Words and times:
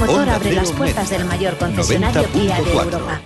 Motor 0.00 0.30
abre 0.30 0.52
las 0.52 0.72
puertas 0.72 1.10
del 1.10 1.26
mayor 1.26 1.58
concesionario 1.58 2.24
Kia 2.32 2.56
de 2.56 2.62
90.4. 2.62 2.84
Europa. 2.84 3.20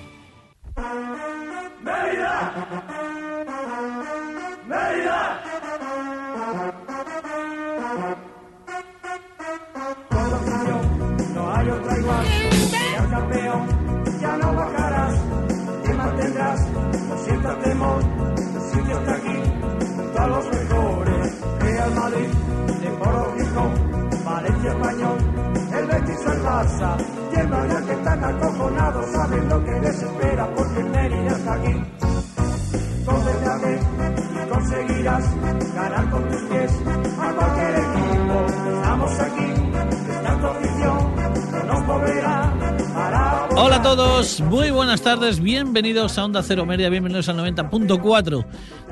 Hola 43.56 43.77
a 43.77 43.83
todos, 43.83 44.41
muy 44.41 44.70
buenas 44.70 45.03
tardes, 45.03 45.41
bienvenidos 45.41 46.19
a 46.19 46.25
Onda 46.25 46.42
Cero 46.42 46.64
Media, 46.64 46.89
bienvenidos 46.89 47.28
al 47.28 47.36
90.4 47.39 48.47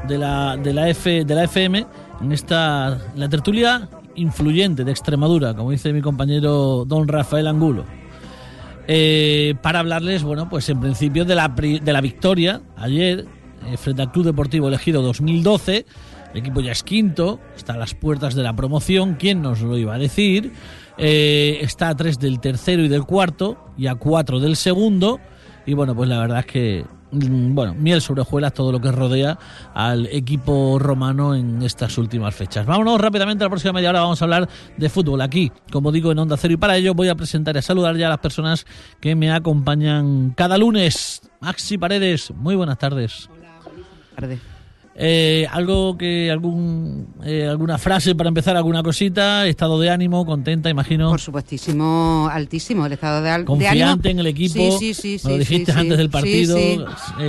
de 0.09 0.19
la, 0.19 0.57
de, 0.57 0.73
la 0.75 0.89
F, 0.91 1.25
de 1.25 1.35
la 1.35 1.45
FM, 1.45 1.87
en 2.21 2.33
esta 2.33 2.99
la 3.17 3.29
tertulia 3.29 3.89
influyente 4.17 4.85
de 4.85 4.91
Extremadura, 4.91 5.55
como 5.55 5.71
dice 5.71 5.93
mi 5.93 6.01
compañero 6.01 6.85
don 6.87 7.09
Rafael 7.09 7.47
Angulo. 7.47 7.85
Eh, 8.89 9.55
para 9.63 9.79
hablarles, 9.79 10.23
bueno, 10.23 10.49
pues 10.49 10.69
en 10.69 10.81
principio 10.81 11.25
de 11.25 11.35
la, 11.35 11.49
de 11.49 11.93
la 11.93 12.01
victoria 12.01 12.63
ayer 12.77 13.27
eh, 13.67 13.77
frente 13.77 14.03
al 14.03 14.11
Club 14.11 14.25
Deportivo 14.25 14.69
Elegido 14.69 15.03
2012. 15.03 15.87
El 16.33 16.39
equipo 16.39 16.61
ya 16.61 16.73
es 16.73 16.83
quinto, 16.83 17.41
está 17.57 17.75
a 17.75 17.77
las 17.77 17.95
puertas 17.95 18.35
de 18.35 18.43
la 18.43 18.57
promoción. 18.57 19.17
¿Quién 19.19 19.43
nos 19.43 19.61
lo 19.61 19.77
iba 19.77 19.95
a 19.95 19.99
decir? 19.99 20.53
Eh, 20.99 21.59
está 21.61 21.91
a 21.91 21.97
tres 21.97 22.19
del 22.19 22.41
tercero 22.41 22.83
y 22.83 22.89
del 22.89 23.05
cuarto 23.05 23.59
y 23.77 23.87
a 23.87 23.95
cuatro 23.95 24.41
del 24.41 24.57
segundo. 24.57 25.21
Y 25.67 25.75
bueno, 25.75 25.95
pues 25.95 26.09
la 26.09 26.19
verdad 26.19 26.41
es 26.41 26.47
que, 26.47 26.85
bueno, 27.13 27.75
miel 27.75 28.01
sobre 28.01 28.23
hojuelas 28.23 28.55
todo 28.55 28.73
lo 28.73 28.81
que 28.81 28.91
rodea 28.91 29.39
al 29.75 30.07
equipo 30.07 30.79
romano 30.79 31.35
en 31.35 31.63
estas 31.63 31.99
últimas 31.99 32.35
fechas. 32.35 32.65
Vámonos 32.65 33.01
rápidamente 33.01 33.45
a 33.45 33.47
la 33.47 33.51
próxima 33.51 33.75
media 33.75 33.91
hora. 33.91 34.01
Vamos 34.01 34.23
a 34.23 34.25
hablar 34.25 34.49
de 34.77 34.89
fútbol 34.89 35.21
aquí, 35.21 35.53
como 35.71 35.93
digo, 35.93 36.11
en 36.11 36.19
Onda 36.19 36.37
Cero. 36.37 36.55
Y 36.55 36.57
para 36.57 36.77
ello 36.77 36.95
voy 36.95 37.09
a 37.09 37.15
presentar 37.15 37.55
y 37.57 37.59
a 37.59 37.63
saludar 37.63 37.97
ya 37.97 38.07
a 38.07 38.11
las 38.11 38.19
personas 38.19 38.67
que 39.01 39.15
me 39.15 39.31
acompañan 39.31 40.31
cada 40.31 40.57
lunes. 40.57 41.21
Maxi 41.41 41.77
Paredes, 41.77 42.33
muy 42.35 42.57
buenas 42.57 42.79
tardes. 42.79 43.29
tarde. 44.17 44.52
Eh, 44.95 45.47
algo 45.51 45.97
que 45.97 46.31
algún 46.31 47.07
eh, 47.25 47.47
alguna 47.49 47.79
frase 47.79 48.15
para 48.15 48.29
empezar 48.29 48.59
alguna 48.59 48.83
cosita 48.83 49.47
estado 49.47 49.81
de 49.81 49.89
ánimo 49.89 50.27
contenta 50.27 50.69
imagino 50.69 51.09
Por 51.09 51.19
supuestísimo, 51.19 52.29
altísimo 52.31 52.85
el 52.85 52.93
estado 52.93 53.23
de, 53.23 53.31
al- 53.31 53.41
de 53.41 53.47
Confiante 53.47 53.81
ánimo. 53.81 54.03
en 54.11 54.19
el 54.19 54.27
equipo, 54.27 54.79
Sí, 54.79 54.93
sí, 54.93 55.19
sí. 55.19 55.27
me 55.27 55.33
lo 55.33 55.39
dijiste 55.39 55.73
antes 55.73 55.97
del 55.97 56.11
partido, 56.11 56.59
eh, 56.59 56.85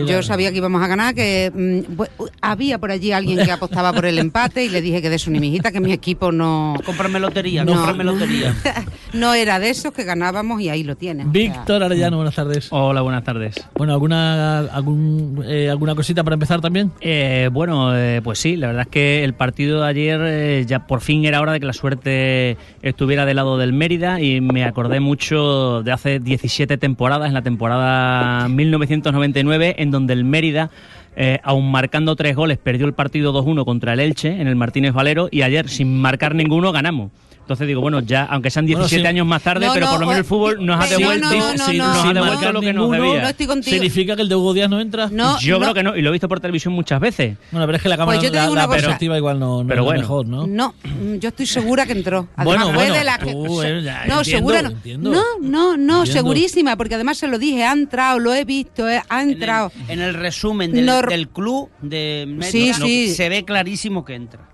Yo 0.06 0.22
sabía 0.24 0.52
que 0.52 0.58
íbamos 0.58 0.82
a 0.84 0.88
ganar, 0.88 1.16
que 1.16 1.52
mm, 1.56 2.02
había 2.44 2.78
por 2.78 2.92
allí 2.92 3.12
alguien 3.14 3.44
que 3.44 3.52
apostaba 3.52 3.94
por 3.94 4.06
el 4.06 4.20
empate 4.20 4.66
y 4.66 4.70
le 4.70 4.82
dije 4.82 5.02
que 5.02 5.10
de 5.10 5.18
su 5.18 5.32
ni 5.32 5.60
que 5.60 5.80
mi 5.80 5.94
equipo 5.94 6.32
no, 6.32 6.76
Cómprame 6.86 7.20
lotería, 7.20 7.64
No, 7.64 7.74
cómprame 7.74 8.04
no. 8.04 8.12
lotería. 8.12 8.54
no 9.14 9.34
era 9.34 9.60
de 9.60 9.70
esos 9.70 9.94
que 9.94 10.04
ganábamos 10.04 10.60
y 10.62 10.70
ahí 10.70 10.84
lo 10.84 10.96
tienes. 10.96 11.26
O 11.26 11.32
sea, 11.32 11.42
Víctor 11.42 11.84
Arellano 11.84 12.18
buenas 12.18 12.36
tardes 12.36 12.68
Hola, 12.72 13.02
buenas 13.02 13.24
tardes. 13.24 13.56
bueno 13.76 13.94
alguna 13.94 14.60
algún, 14.60 15.44
eh, 15.48 15.70
alguna 15.70 15.96
cosita 15.96 16.24
para 16.24 16.34
empezar 16.34 16.60
también 16.60 16.92
Eh, 17.00 17.50
bueno, 17.52 17.96
eh, 17.98 18.22
pues 18.24 18.40
sí, 18.40 18.58
la 18.58 18.68
verdad 18.68 18.82
es 18.84 18.88
que 18.90 19.24
el 19.24 19.34
partido 19.34 19.82
de 19.82 19.88
ayer 19.88 20.20
eh, 20.24 20.66
ya 20.68 20.86
por 20.86 21.00
fin 21.02 21.24
era 21.26 21.40
hora 21.42 21.54
de 21.54 21.60
que 21.62 21.66
la 21.66 21.74
suerte 21.74 22.58
estuviera 22.82 23.26
del 23.26 23.38
lado 23.38 23.58
del 23.58 23.72
Mérida 23.72 24.20
y 24.20 24.42
me 24.42 24.66
acordé 24.66 25.00
mucho 25.00 25.82
de 25.84 25.92
hace 25.94 26.20
17 26.20 26.78
temporadas, 26.78 27.28
en 27.30 27.34
la 27.34 27.42
temporada 27.42 28.48
1999, 28.50 29.76
en 29.80 29.92
donde 29.92 30.14
el 30.14 30.26
Mérida, 30.26 30.70
eh, 31.16 31.40
aun 31.44 31.70
marcando 31.70 32.16
tres 32.16 32.36
goles, 32.36 32.58
perdió 32.58 32.86
el 32.86 32.94
partido 32.94 33.34
2-1 33.34 33.66
contra 33.66 33.94
el 33.94 34.00
Elche 34.00 34.42
en 34.42 34.48
el 34.48 34.56
Martínez 34.56 34.94
Valero 34.94 35.30
y 35.32 35.42
ayer, 35.42 35.70
sin 35.70 36.00
marcar 36.00 36.36
ninguno, 36.36 36.72
ganamos. 36.72 37.12
Entonces 37.44 37.68
digo, 37.68 37.82
bueno, 37.82 38.00
ya, 38.00 38.24
aunque 38.24 38.50
sean 38.50 38.66
17 38.66 38.96
Bueno, 38.96 39.04
sí. 39.04 39.08
años 39.08 39.28
más 39.28 39.44
tarde, 39.44 39.66
No, 39.68 39.74
pero 39.74 39.86
no, 39.88 39.92
por 39.92 40.00
lo 40.00 40.06
menos 40.08 40.20
el 40.20 40.24
fútbol 40.26 40.66
nos 40.66 40.78
ha 40.80 40.84
no, 40.90 40.98
devuelto, 40.98 41.28
nos 41.28 41.74
no. 41.76 41.94
ha 42.10 42.14
devuelto 42.14 42.52
lo 42.54 42.62
que 42.62 42.72
nos 42.74 42.90
debía. 42.92 43.22
No 43.22 43.28
estoy 43.30 43.48
contigo. 43.48 43.74
significa 43.74 44.16
que 44.16 44.22
el 44.22 44.30
de 44.30 44.36
Hugo 44.36 44.54
Díaz 44.54 44.70
no 44.70 44.80
entra 44.80 45.10
No, 45.12 45.38
Yo 45.42 45.56
no, 45.56 45.62
creo 45.62 45.74
que 45.74 45.84
no, 45.84 45.96
y 45.98 46.02
lo 46.02 46.10
he 46.10 46.12
visto 46.14 46.30
por 46.30 46.40
televisión 46.40 46.74
muchas 46.74 47.02
veces. 47.02 47.38
bueno 47.52 47.66
pero 47.68 47.76
es 47.76 47.84
que 47.84 47.90
la 47.90 47.98
cámara 47.98 48.18
Pues 48.18 48.30
yo 48.30 48.32
te 48.32 48.38
la, 48.48 48.50
la 48.50 48.68
perspectiva 48.70 49.18
igual 49.18 49.40
no, 49.40 49.62
no 49.62 49.68
Pero 49.68 49.82
es 49.82 49.86
bueno. 49.86 50.00
mejor 50.02 50.26
no 50.26 50.48
No, 50.48 50.74
mm, 50.84 51.16
yo 51.18 51.30
estoy 51.30 51.46
segura 51.46 51.86
que 51.86 51.92
entró. 51.92 52.30
Además, 52.36 52.46
Bueno, 52.46 52.66
fue 52.68 52.74
bueno, 52.76 52.94
de 52.96 53.04
la 53.04 53.18
que. 53.18 53.32
tú, 53.34 53.62
eh, 53.62 53.82
ya, 53.84 54.06
no, 54.08 54.20
entiendo, 54.20 54.24
segura 54.24 54.62
no. 54.62 54.70
entiendo. 54.70 55.12
No, 55.12 55.22
no, 55.42 55.78
no, 55.78 55.98
Entiendo. 56.00 56.06
segurísima, 56.06 56.78
porque 56.78 56.96
además 56.96 57.18
se 57.18 57.28
lo 57.28 57.38
dije, 57.38 57.66
ha 57.66 57.74
entrado, 57.74 58.20
lo 58.20 58.34
he 58.34 58.46
visto, 58.46 58.90
eh, 58.90 59.02
ha 59.10 59.22
En 59.22 59.28
el, 59.28 59.34
entrado. 59.36 59.72
en 59.90 60.00
el 60.00 60.14
resumen 60.14 60.72
del, 60.72 61.28
club 61.28 61.70
de 61.82 62.26
Mérida, 62.26 62.74
Sí, 62.76 63.08
sí. 63.10 63.16
se 63.16 63.28
ve 63.28 63.44
clarísimo 63.44 64.06
que 64.06 64.16
entra. 64.16 64.48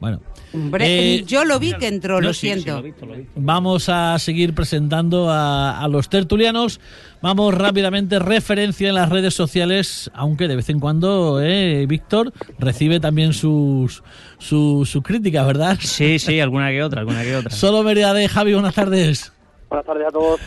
Bueno 0.00 0.20
Hombre, 0.54 1.16
Eh, 1.18 1.24
yo 1.24 1.44
lo 1.44 1.58
vi 1.58 1.74
que 1.74 1.86
entró, 1.88 2.20
lo 2.20 2.32
sí, 2.32 2.48
sí, 2.48 2.60
siento. 2.62 2.72
lo 2.74 2.78
he 2.78 2.82
visto, 2.82 3.06
lo 3.06 3.14
he 3.14 3.18
visto. 3.18 3.32
Vamos 3.36 3.88
a 3.88 4.18
seguir 4.18 4.54
presentando 4.54 5.28
a, 5.28 5.80
a 5.80 5.88
los 5.88 6.08
tertulianos. 6.08 6.80
Vamos 7.20 7.52
rápidamente, 7.54 8.18
referencia 8.18 8.88
en 8.88 8.94
las 8.94 9.08
redes 9.10 9.34
sociales, 9.34 10.10
aunque 10.14 10.48
de 10.48 10.56
vez 10.56 10.70
en 10.70 10.80
cuando, 10.80 11.40
eh, 11.42 11.84
Víctor, 11.86 12.32
recibe 12.58 13.00
también 13.00 13.32
sus, 13.34 14.02
sus, 14.38 14.88
sus 14.88 15.02
críticas, 15.02 15.46
¿verdad? 15.46 15.76
Sí, 15.80 16.18
sí, 16.18 16.40
alguna 16.40 16.70
que 16.70 16.82
otra, 16.82 17.00
alguna 17.00 17.22
que 17.22 17.36
otra. 17.36 17.50
Solo 17.50 17.82
Mérida 17.82 18.14
de 18.14 18.28
Javi, 18.28 18.54
buenas 18.54 18.74
tardes. 18.74 19.32
Buenas 19.68 19.84
tardes 19.86 20.06
a 20.06 20.10
todos. 20.10 20.40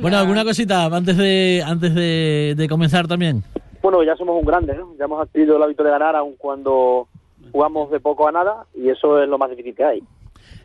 Bueno, 0.00 0.18
¿alguna 0.18 0.44
cosita 0.44 0.84
antes 0.84 1.16
de 1.16 1.64
antes 1.66 1.94
de, 1.94 2.54
de 2.56 2.68
comenzar 2.68 3.08
también? 3.08 3.42
Bueno, 3.82 4.02
ya 4.04 4.14
somos 4.16 4.38
un 4.38 4.44
grande, 4.46 4.74
¿no? 4.76 4.94
Ya 4.98 5.06
hemos 5.06 5.20
adquirido 5.22 5.56
el 5.56 5.62
hábito 5.62 5.82
de 5.82 5.90
ganar 5.90 6.14
aun 6.14 6.34
cuando 6.36 7.08
jugamos 7.56 7.90
de 7.90 8.00
poco 8.00 8.28
a 8.28 8.32
nada 8.32 8.66
y 8.74 8.90
eso 8.90 9.18
es 9.22 9.26
lo 9.28 9.38
más 9.38 9.48
difícil 9.48 9.74
que 9.74 9.82
hay. 9.84 10.02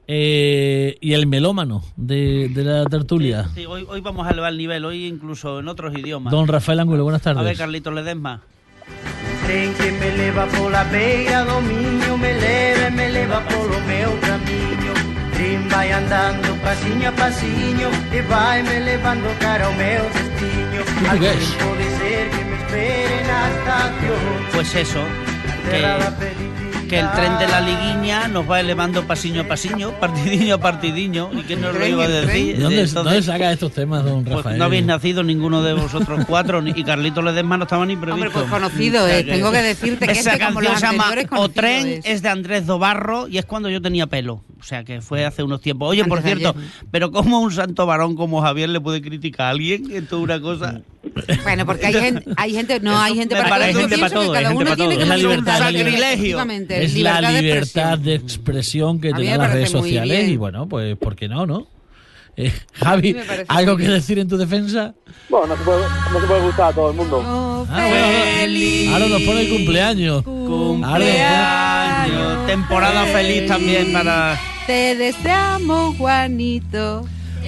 Eh, 0.08 0.98
y 1.00 1.14
el 1.14 1.26
melómano 1.26 1.84
de, 1.96 2.50
de 2.50 2.64
la 2.66 2.84
tertulia, 2.86 3.46
Sí, 3.56 3.66
hoy, 3.66 3.86
hoy 3.88 4.02
vamos 4.02 4.28
a 4.28 4.32
elevar 4.32 4.52
el 4.52 4.58
nivel, 4.58 4.84
hoy 4.84 5.06
incluso 5.06 5.60
en 5.60 5.70
otros 5.70 5.98
idiomas. 5.98 6.32
don 6.32 6.48
Rafael 6.50 6.82
Angulo, 6.82 7.04
buenas 7.04 7.26
a 7.28 7.30
ver, 7.32 7.44
tardes. 7.44 7.58
Carlitos 7.58 7.94
Ledesma. 7.94 8.42
Tren 9.46 9.74
que 9.76 9.92
me 10.02 10.18
leva 10.18 10.46
pola 10.48 10.84
beira 10.92 11.46
do 11.46 11.62
miño 11.62 12.18
Me 12.18 12.34
leva 12.44 12.88
e 12.88 12.92
me 12.92 13.08
leva 13.10 13.40
polo 13.48 13.78
meu 13.88 14.12
camiño 14.28 14.94
Tren 15.34 15.70
vai 15.70 15.92
andando 15.92 16.50
pasiño 16.66 17.08
a 17.08 17.12
pasiño 17.24 17.88
E 18.12 18.22
vai 18.32 18.60
me 18.64 18.78
levando 18.90 19.28
cara 19.40 19.66
ao 19.66 19.74
meu 19.74 20.04
destiño 20.18 20.82
Alguén 21.10 21.40
Portugués. 21.40 21.56
pode 21.64 21.88
ser 22.00 22.24
que 22.34 22.42
me 22.50 22.56
espere 22.62 23.18
na 23.30 23.40
estación 23.56 24.24
Pues 24.54 24.70
eso, 24.76 25.02
que, 25.70 26.51
que 26.92 27.00
el 27.00 27.10
tren 27.14 27.40
de 27.40 27.48
la 27.48 27.62
liguiña 27.62 28.28
nos 28.28 28.50
va 28.52 28.60
elevando 28.60 29.08
pasiño 29.08 29.42
a 29.42 29.44
pasiño, 29.46 29.92
partidiño 30.02 30.56
a 30.56 30.58
partidiño. 30.58 31.30
¿Y 31.34 31.38
quién 31.44 31.62
nos 31.62 31.74
lo 31.74 31.88
iba 31.88 32.04
a 32.04 32.08
decir? 32.10 32.58
¿De 32.58 32.64
dónde, 32.64 32.82
Entonces, 32.82 32.94
dónde 32.94 33.22
saca 33.24 33.52
estos 33.54 33.72
temas, 33.72 34.04
don 34.04 34.26
pues 34.26 34.36
Rafael? 34.36 34.58
no 34.58 34.66
habéis 34.66 34.84
nacido 34.86 35.24
ninguno 35.24 35.64
de 35.64 35.72
vosotros 35.74 36.26
cuatro, 36.28 36.62
ni- 36.62 36.74
y 36.76 36.84
Carlitos 36.84 37.24
Ledesma 37.24 37.56
no 37.58 37.64
estaba 37.64 37.86
ni 37.86 37.96
previsto. 37.96 38.14
Hombre, 38.28 38.30
pues 38.32 38.46
conocido, 38.52 39.08
eh, 39.08 39.24
tengo 39.24 39.52
que 39.54 39.62
decirte 39.62 40.06
que 40.06 40.12
Esa 40.12 40.34
este, 40.34 40.46
como 40.46 40.60
canción 40.60 40.74
los 40.74 40.80
se 40.82 40.86
llama 40.86 41.42
O 41.42 41.50
Tren, 41.50 41.88
es. 41.88 42.06
es 42.06 42.22
de 42.22 42.28
Andrés 42.30 42.66
Dobarro 42.66 43.30
y 43.30 43.38
es 43.38 43.46
cuando 43.46 43.70
yo 43.70 43.82
tenía 43.82 44.08
pelo. 44.08 44.44
O 44.62 44.64
sea, 44.64 44.84
que 44.84 45.02
fue 45.02 45.26
hace 45.26 45.42
unos 45.42 45.60
tiempos. 45.60 45.90
Oye, 45.90 46.06
por 46.06 46.20
Antes 46.20 46.36
de 46.36 46.40
cierto, 46.40 46.56
ayer. 46.58 46.70
pero 46.92 47.12
¿cómo 47.12 47.40
un 47.40 47.52
santo 47.52 47.88
varón 47.88 48.16
como 48.16 48.42
Javier 48.42 48.70
le 48.70 48.80
puede 48.80 49.02
criticar 49.02 49.48
a 49.48 49.50
alguien? 49.50 49.90
Esto 49.92 50.18
es 50.18 50.24
una 50.24 50.40
cosa... 50.40 50.82
Bueno, 51.44 51.66
porque 51.66 51.88
hay 51.88 51.94
gente, 51.96 52.24
hay 52.38 52.54
gente, 52.54 52.80
no, 52.80 52.96
hay 53.00 53.16
gente 53.16 53.36
para. 53.36 53.72
Yo 53.72 53.80
gente 53.80 53.98
para 53.98 54.10
que 54.10 54.16
todo, 54.16 54.28
cada 54.34 54.38
hay 54.40 54.46
gente 54.46 54.56
uno 54.62 54.66
para 54.66 54.76
tiene 54.76 54.94
todo. 54.94 54.98
que 55.00 55.04
Es 55.04 55.10
la 55.10 55.18
libertad, 55.18 55.60
la 55.60 55.70
es 55.70 55.74
libertad 56.94 57.22
la 57.22 57.32
de 57.32 57.42
libertad 57.42 57.94
expresión. 57.94 58.04
de 58.04 58.14
expresión 58.16 59.02
que 59.02 59.12
te 59.14 59.24
las 59.38 59.52
redes 59.52 59.72
sociales 59.72 60.30
y 60.30 60.38
bueno, 60.38 60.68
pues 60.70 60.96
¿por 60.98 61.16
qué 61.16 61.28
no, 61.28 61.46
no? 61.48 61.68
Eh, 62.38 62.54
Javi, 62.76 63.16
¿algo 63.50 63.76
que 63.78 63.88
decir 63.90 64.20
en 64.20 64.28
tu 64.30 64.38
defensa? 64.38 64.94
Bueno, 65.30 65.48
no 65.48 65.58
se 65.58 65.64
puede, 65.64 65.82
no 66.14 66.22
se 66.22 66.28
puede 66.28 66.42
gustar 66.44 66.70
a 66.72 66.74
todo 66.74 66.92
el 66.92 66.96
mundo. 66.98 67.18
Oh, 67.26 67.68
Ah, 67.70 67.88
bueno, 67.88 68.08
feliz 68.42 68.90
ahora 68.94 69.08
nos 69.08 69.22
pone 69.24 69.42
el 69.42 69.50
cumpleaños. 69.50 70.24
Cumpleaños, 70.24 72.48
temporada 72.48 73.06
feliz 73.08 73.48
también 73.48 73.92
para... 73.94 74.38
Te 74.68 74.96
deseamos, 74.96 75.98
Juanito. 75.98 77.04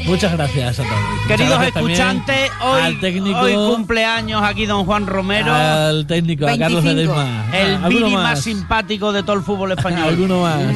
Muchas 0.06 0.34
gracias 0.34 0.80
a 0.80 0.84
todos. 0.84 1.28
Queridos 1.28 1.52
gracias 1.60 1.76
escuchantes, 1.76 2.52
hoy, 2.64 2.82
al 2.82 3.00
técnico, 3.00 3.40
hoy 3.40 3.54
cumpleaños 3.54 4.42
aquí 4.44 4.66
don 4.66 4.86
Juan 4.86 5.06
Romero, 5.06 5.54
al 5.54 6.08
técnico, 6.08 6.48
a 6.48 6.58
Carlos 6.58 6.84
25. 6.84 7.14
Ledesma. 7.14 7.46
el 7.56 7.76
Ah, 7.76 7.86
¿alguno 7.86 8.06
Vini 8.08 8.16
más? 8.16 8.24
más 8.24 8.42
simpático 8.44 9.12
de 9.12 9.22
todo 9.22 9.36
el 9.36 9.44
fútbol 9.44 9.72
español. 9.78 10.04
Alguno 10.10 10.42
más. 10.42 10.64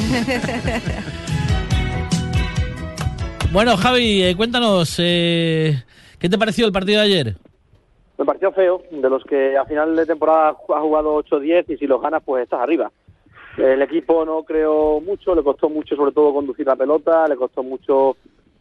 Bueno, 3.50 3.78
Javi, 3.78 4.24
eh, 4.24 4.36
cuéntanos, 4.36 4.96
eh, 5.00 5.82
¿qué 6.20 6.28
te 6.28 6.38
pareció 6.38 6.66
el 6.66 6.74
partido 6.74 7.00
de 7.00 7.06
ayer? 7.06 7.38
Me 8.18 8.26
pareció 8.26 8.52
feo, 8.52 8.84
de 8.92 9.10
los 9.10 9.24
que 9.24 9.56
a 9.58 9.64
final 9.64 9.96
de 9.96 10.06
temporada 10.06 10.50
ha 10.50 10.80
jugado 10.82 11.16
8-10 11.24 11.64
y 11.70 11.78
si 11.78 11.88
los 11.88 12.02
ganas 12.02 12.22
pues 12.26 12.44
estás 12.44 12.60
arriba. 12.60 12.92
El 13.58 13.82
equipo 13.82 14.24
no 14.24 14.44
creó 14.44 15.02
mucho, 15.02 15.34
le 15.34 15.42
costó 15.42 15.68
mucho 15.68 15.96
sobre 15.96 16.12
todo 16.12 16.34
conducir 16.34 16.68
la 16.68 16.76
pelota, 16.76 17.28
le 17.28 17.36
costó 17.36 17.64
mucho 17.64 18.16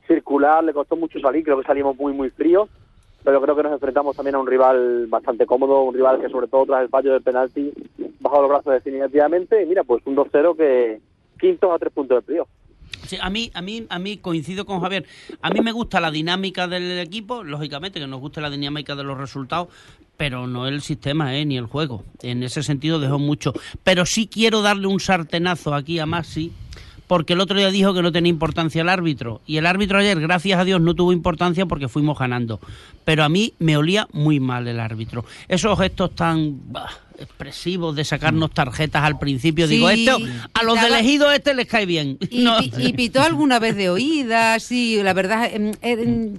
circular, 0.07 0.65
le 0.65 0.73
costó 0.73 0.97
mucho 0.97 1.21
salir, 1.21 1.45
creo 1.45 1.59
que 1.59 1.67
salimos 1.67 1.97
muy 1.97 2.15
muy 2.15 2.31
fríos, 2.31 2.71
pero 3.23 3.43
creo 3.43 3.55
que 3.55 3.63
nos 3.63 3.73
enfrentamos 3.73 4.17
también 4.17 4.37
a 4.37 4.39
un 4.39 4.47
rival 4.47 5.07
bastante 5.09 5.45
cómodo, 5.45 5.83
un 5.83 5.95
rival 5.95 6.19
que 6.19 6.31
sobre 6.31 6.47
todo 6.47 6.65
tras 6.65 6.83
el 6.83 6.89
fallo 6.89 7.13
del 7.13 7.23
penalti 7.23 7.73
bajó 8.21 8.41
los 8.41 8.49
brazos 8.49 8.73
definitivamente 8.73 9.63
y 9.63 9.67
mira, 9.67 9.85
pues 9.85 10.03
un 10.07 10.17
2-0 10.17 10.57
que 10.57 11.01
quintos 11.39 11.71
a 11.71 11.79
tres 11.79 11.93
puntos 11.93 12.17
del 12.17 12.25
playoff. 12.25 12.49
Sí, 13.07 13.17
a 13.21 13.31
mí, 13.31 13.51
a 13.55 13.63
mí, 13.63 13.87
a 13.89 13.99
mí 13.99 14.17
coincido 14.17 14.67
con 14.67 14.81
Javier. 14.81 15.07
A 15.41 15.51
mí 15.51 15.61
me 15.61 15.73
gusta 15.73 16.01
la 16.01 16.11
dinámica 16.11 16.67
del 16.67 16.99
equipo, 16.99 17.45
lógicamente 17.45 18.01
que 18.01 18.07
nos 18.07 18.21
guste 18.21 18.41
la 18.41 18.51
dinámica 18.51 18.97
de 18.97 19.05
los 19.05 19.17
resultados, 19.17 19.69
pero 20.17 20.47
no 20.47 20.67
el 20.67 20.83
sistema, 20.83 21.37
¿eh? 21.37 21.45
ni 21.45 21.57
el 21.57 21.67
juego. 21.67 22.05
En 22.23 22.43
ese 22.43 22.63
sentido 22.63 22.99
dejó 22.99 23.19
mucho. 23.19 23.53
Pero 23.85 24.07
sí 24.07 24.27
quiero 24.27 24.63
darle 24.63 24.87
un 24.87 25.01
sartenazo 25.01 25.75
aquí 25.75 25.99
a 25.99 26.07
Maxi, 26.07 26.53
porque 27.07 27.35
el 27.35 27.41
otro 27.41 27.57
día 27.59 27.71
dijo 27.71 27.95
que 27.95 28.03
no 28.03 28.11
tenía 28.13 28.31
importancia 28.31 28.83
el 28.83 28.89
árbitro. 28.89 29.41
Y 29.47 29.57
el 29.59 29.67
árbitro 29.67 29.99
ayer, 29.99 30.21
gracias 30.21 30.59
a 30.59 30.65
Dios, 30.65 30.81
no 30.81 30.95
tuvo 30.95 31.13
importancia 31.13 31.67
porque 31.67 31.89
fuimos 31.89 32.19
ganando. 32.19 32.61
Pero 33.05 33.23
a 33.25 33.29
mí 33.29 33.55
me 33.59 33.77
olía 33.77 34.09
muy 34.13 34.41
mal 34.41 34.67
el 34.69 34.81
árbitro. 34.81 35.25
Esos 35.49 35.79
gestos 35.79 36.15
tan 36.15 36.61
bah, 36.73 36.91
expresivos 37.19 37.95
de 37.97 38.05
sacarnos 38.05 38.51
tarjetas 38.53 39.03
al 39.05 39.19
principio, 39.19 39.67
digo, 39.69 39.89
esto 39.89 40.19
a 40.53 40.63
los 40.65 40.75
de 40.75 40.81
daba- 40.83 40.99
elegido 40.99 41.31
este 41.33 41.55
les 41.55 41.67
cae 41.67 41.87
bien. 41.87 42.19
Y, 42.31 42.41
No. 42.45 42.59
pi- 42.59 42.73
y 42.79 42.93
pitó 42.93 43.23
alguna 43.23 43.59
vez 43.59 43.77
de 43.77 43.89
oídas, 43.91 44.63
sí, 44.63 45.01
la 45.03 45.13
verdad, 45.13 45.49
em, 45.53 45.73
em, 45.83 46.35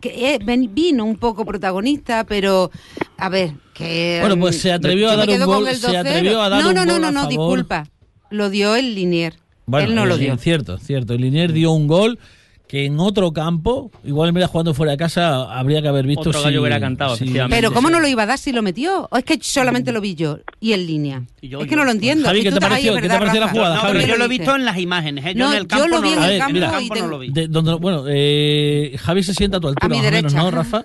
que 0.00 0.34
eh, 0.34 0.38
ven- 0.44 0.74
vino 0.74 1.04
un 1.04 1.16
poco 1.16 1.44
protagonista, 1.44 2.24
pero 2.24 2.70
a 3.18 3.28
ver, 3.28 3.52
que... 3.74 4.18
Bueno, 4.20 4.38
pues 4.38 4.60
se 4.60 4.72
atrevió 4.72 5.10
a 5.10 5.16
dar 5.16 5.28
un 5.28 5.44
gol, 5.44 5.66
se 5.74 5.86
2-0. 5.88 5.98
atrevió 5.98 6.40
a 6.40 6.48
dar 6.48 6.62
no, 6.62 6.68
un 6.70 6.74
no, 6.74 6.84
no, 6.86 6.92
gol 6.94 7.00
no, 7.02 7.08
a 7.08 7.10
no, 7.10 7.20
favor. 7.22 7.30
disculpa, 7.30 7.86
lo 8.30 8.48
dio 8.50 8.74
el 8.76 8.94
Linier, 8.94 9.34
Bueno, 9.68 9.88
él 9.88 9.94
no 9.94 10.06
lo 10.06 10.16
dio. 10.18 10.36
Cierto, 10.38 10.78
cierto. 10.78 11.14
El 11.14 11.20
Linier 11.20 11.52
dio 11.52 11.70
un 11.72 11.86
gol 11.86 12.18
que 12.66 12.84
en 12.84 13.00
otro 13.00 13.32
campo, 13.32 13.90
igual 14.04 14.34
mira 14.34 14.46
jugando 14.46 14.74
fuera 14.74 14.92
de 14.92 14.98
casa, 14.98 15.44
habría 15.58 15.80
que 15.80 15.88
haber 15.88 16.06
visto 16.06 16.28
Otro 16.28 16.42
gallo 16.42 16.50
si- 16.56 16.58
hubiera 16.58 16.78
cantado, 16.78 17.16
si- 17.16 17.24
efectivamente. 17.24 17.56
Pero 17.56 17.72
¿cómo 17.72 17.88
no 17.88 17.98
lo 17.98 18.06
iba 18.08 18.24
a 18.24 18.26
dar 18.26 18.36
si 18.38 18.52
lo 18.52 18.60
metió? 18.62 19.08
¿O 19.10 19.16
es 19.16 19.24
que 19.24 19.38
solamente 19.40 19.90
lo 19.90 20.02
vi 20.02 20.14
yo 20.14 20.40
y 20.60 20.74
en 20.74 20.86
línea? 20.86 21.22
Y 21.40 21.48
yo- 21.48 21.60
es 21.60 21.64
que 21.64 21.70
yo. 21.70 21.76
no 21.78 21.84
lo 21.86 21.92
entiendo. 21.92 22.26
Javi, 22.26 22.42
¿qué 22.42 22.52
te 22.52 22.60
pareció? 22.60 22.92
¿Qué 22.94 23.00
te 23.00 23.08
verdad, 23.08 23.18
pareció 23.20 23.40
la 23.40 23.46
Rafa. 23.46 23.56
jugada, 23.58 23.74
No, 23.76 23.80
Javi? 23.80 23.92
pero 24.00 24.08
yo 24.08 24.16
lo 24.18 24.24
he 24.26 24.28
visto 24.28 24.54
en 24.54 24.64
las 24.66 24.78
imágenes, 24.78 25.24
¿eh? 25.24 25.32
Yo 25.34 25.44
No, 25.46 25.50
en 25.52 25.56
el 25.56 25.62
yo 25.62 25.68
campo 25.68 25.88
lo 25.88 26.02
vi 26.02 26.08
no 26.10 26.14
en 26.16 26.20
lo 26.20 26.26
el 26.26 26.38
campo 26.38 26.56
el 26.58 26.62
y 26.62 26.66
campo 26.66 26.94
te- 26.94 27.00
no 27.00 27.06
lo 27.08 27.18
vi. 27.18 27.30
De- 27.30 27.48
donde- 27.48 27.74
bueno, 27.76 28.04
eh, 28.06 28.96
Javi 28.98 29.22
se 29.22 29.32
sienta 29.32 29.56
a 29.56 29.60
tu 29.60 29.68
altura, 29.68 29.86
A 29.86 29.88
mi 29.88 29.94
o 29.96 30.02
menos, 30.02 30.12
derecha. 30.12 30.36
¿no, 30.36 30.50
Rafa? 30.50 30.84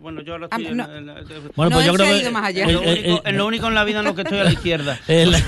No, 0.00 0.04
bueno, 0.04 0.22
yo 0.22 0.32
ahora 0.32 0.48
Ah, 0.50 0.56
estoy 0.56 0.72
en, 0.72 0.76
no. 0.78 0.84
en- 0.84 1.08
en- 1.10 1.14
Bueno, 1.54 1.70
No, 1.70 1.76
pues 1.76 1.84
yo 1.86 1.92
él 1.92 1.96
creo 1.98 2.20
que 2.22 2.30
más 2.30 2.44
allá. 2.44 2.64
en 2.64 2.72
lo 2.72 2.82
eh, 2.82 2.90
único, 2.92 3.08
eh, 3.16 3.20
en 3.24 3.36
lo 3.36 3.46
único 3.46 3.68
en 3.68 3.74
la 3.74 3.84
vida 3.84 3.98
en 4.00 4.04
lo 4.06 4.14
que 4.14 4.22
estoy 4.22 4.38
a 4.38 4.44
la 4.44 4.52
izquierda. 4.52 4.98
en, 5.08 5.30
la, 5.30 5.38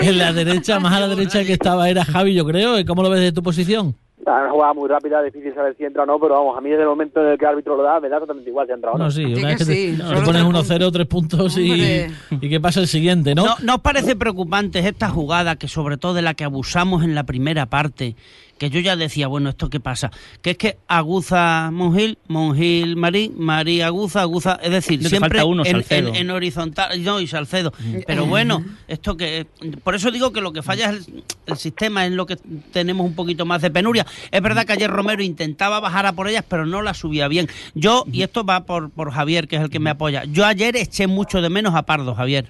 en 0.00 0.18
la 0.18 0.32
derecha, 0.32 0.80
más 0.80 0.92
a 0.94 1.00
la 1.00 1.08
derecha 1.08 1.44
que 1.44 1.52
estaba 1.52 1.88
era 1.88 2.04
Javi, 2.04 2.34
yo 2.34 2.44
creo. 2.44 2.84
¿Cómo 2.86 3.02
lo 3.02 3.10
ves 3.10 3.20
de 3.20 3.32
tu 3.32 3.42
posición? 3.42 3.94
Ah, 4.26 4.40
Una 4.42 4.50
jugada 4.52 4.72
muy 4.72 4.88
rápida, 4.88 5.22
difícil 5.22 5.52
saber 5.54 5.76
si 5.76 5.84
entra 5.84 6.04
o 6.04 6.06
no, 6.06 6.18
pero 6.18 6.34
vamos, 6.34 6.56
a 6.56 6.60
mí 6.62 6.70
desde 6.70 6.82
el 6.82 6.88
momento 6.88 7.20
en 7.20 7.32
el 7.32 7.38
que 7.38 7.44
el 7.44 7.50
árbitro 7.50 7.76
lo 7.76 7.82
da, 7.82 8.00
me 8.00 8.08
da 8.08 8.18
totalmente 8.20 8.48
igual 8.50 8.66
si 8.66 8.72
entra 8.72 8.92
o 8.92 8.98
no. 8.98 9.04
No, 9.04 9.10
sí, 9.10 9.22
Sí 9.26 9.34
una 9.34 9.48
vez 9.48 9.58
que 9.58 9.64
que 9.64 9.70
te, 9.70 9.74
sí, 9.74 9.96
te 9.98 10.02
pones 10.22 10.42
tres 10.42 10.70
1-0, 10.80 10.92
tres 10.92 11.06
puntos 11.06 11.58
y, 11.58 12.06
y 12.40 12.48
que 12.48 12.58
pasa 12.60 12.80
el 12.80 12.86
siguiente, 12.88 13.34
¿no? 13.34 13.44
¿No, 13.44 13.54
¿No 13.62 13.74
os 13.74 13.80
parece 13.82 14.16
preocupante 14.16 14.78
esta 14.78 15.10
jugada 15.10 15.56
que 15.56 15.68
sobre 15.68 15.98
todo 15.98 16.14
de 16.14 16.22
la 16.22 16.32
que 16.34 16.44
abusamos 16.44 17.04
en 17.04 17.14
la 17.14 17.24
primera 17.24 17.66
parte? 17.66 18.16
Que 18.58 18.70
yo 18.70 18.78
ya 18.80 18.94
decía, 18.94 19.26
bueno, 19.26 19.48
¿esto 19.50 19.68
qué 19.68 19.80
pasa? 19.80 20.10
Que 20.40 20.50
es 20.52 20.56
que 20.58 20.76
aguza 20.86 21.70
Mongil, 21.72 22.18
Mongil 22.28 22.94
Marí, 22.96 23.32
Marí 23.36 23.80
aguza, 23.82 24.20
aguza, 24.20 24.60
es 24.62 24.70
decir, 24.70 25.02
No 25.02 25.08
siempre 25.08 25.30
falta 25.40 25.44
uno, 25.44 25.64
en, 25.64 25.72
Salcedo. 25.72 26.08
en- 26.10 26.14
en 26.14 26.30
horizontal, 26.30 27.02
no, 27.02 27.18
y 27.20 27.26
Salcedo. 27.26 27.72
Pero 28.06 28.26
bueno, 28.26 28.64
esto 28.86 29.16
que, 29.16 29.46
por 29.82 29.96
eso 29.96 30.10
digo 30.12 30.32
que 30.32 30.40
lo 30.40 30.52
que 30.52 30.62
falla 30.62 30.90
es 30.90 31.08
el, 31.08 31.24
el 31.46 31.56
sistema, 31.56 32.06
es 32.06 32.12
lo 32.12 32.26
que 32.26 32.36
tenemos 32.72 33.04
un 33.04 33.16
poquito 33.16 33.44
más 33.44 33.60
de 33.60 33.70
penuria. 33.72 34.06
Es 34.30 34.40
verdad 34.40 34.64
que 34.64 34.72
ayer 34.74 34.88
Romero 34.90 35.22
intentaba 35.22 35.80
bajar 35.80 36.06
a 36.06 36.12
por 36.12 36.28
ellas, 36.28 36.44
pero 36.48 36.64
no 36.64 36.80
la 36.80 36.94
subía 36.94 37.26
bien. 37.26 37.48
Yo, 37.74 38.04
y 38.12 38.22
esto 38.22 38.44
va 38.44 38.64
por, 38.66 38.90
por 38.90 39.10
Javier, 39.10 39.48
que 39.48 39.56
es 39.56 39.62
el 39.62 39.70
que 39.70 39.80
me 39.80 39.90
apoya, 39.90 40.22
yo 40.24 40.46
ayer 40.46 40.76
eché 40.76 41.08
mucho 41.08 41.42
de 41.42 41.50
menos 41.50 41.74
a 41.74 41.82
Pardo, 41.82 42.14
Javier. 42.14 42.46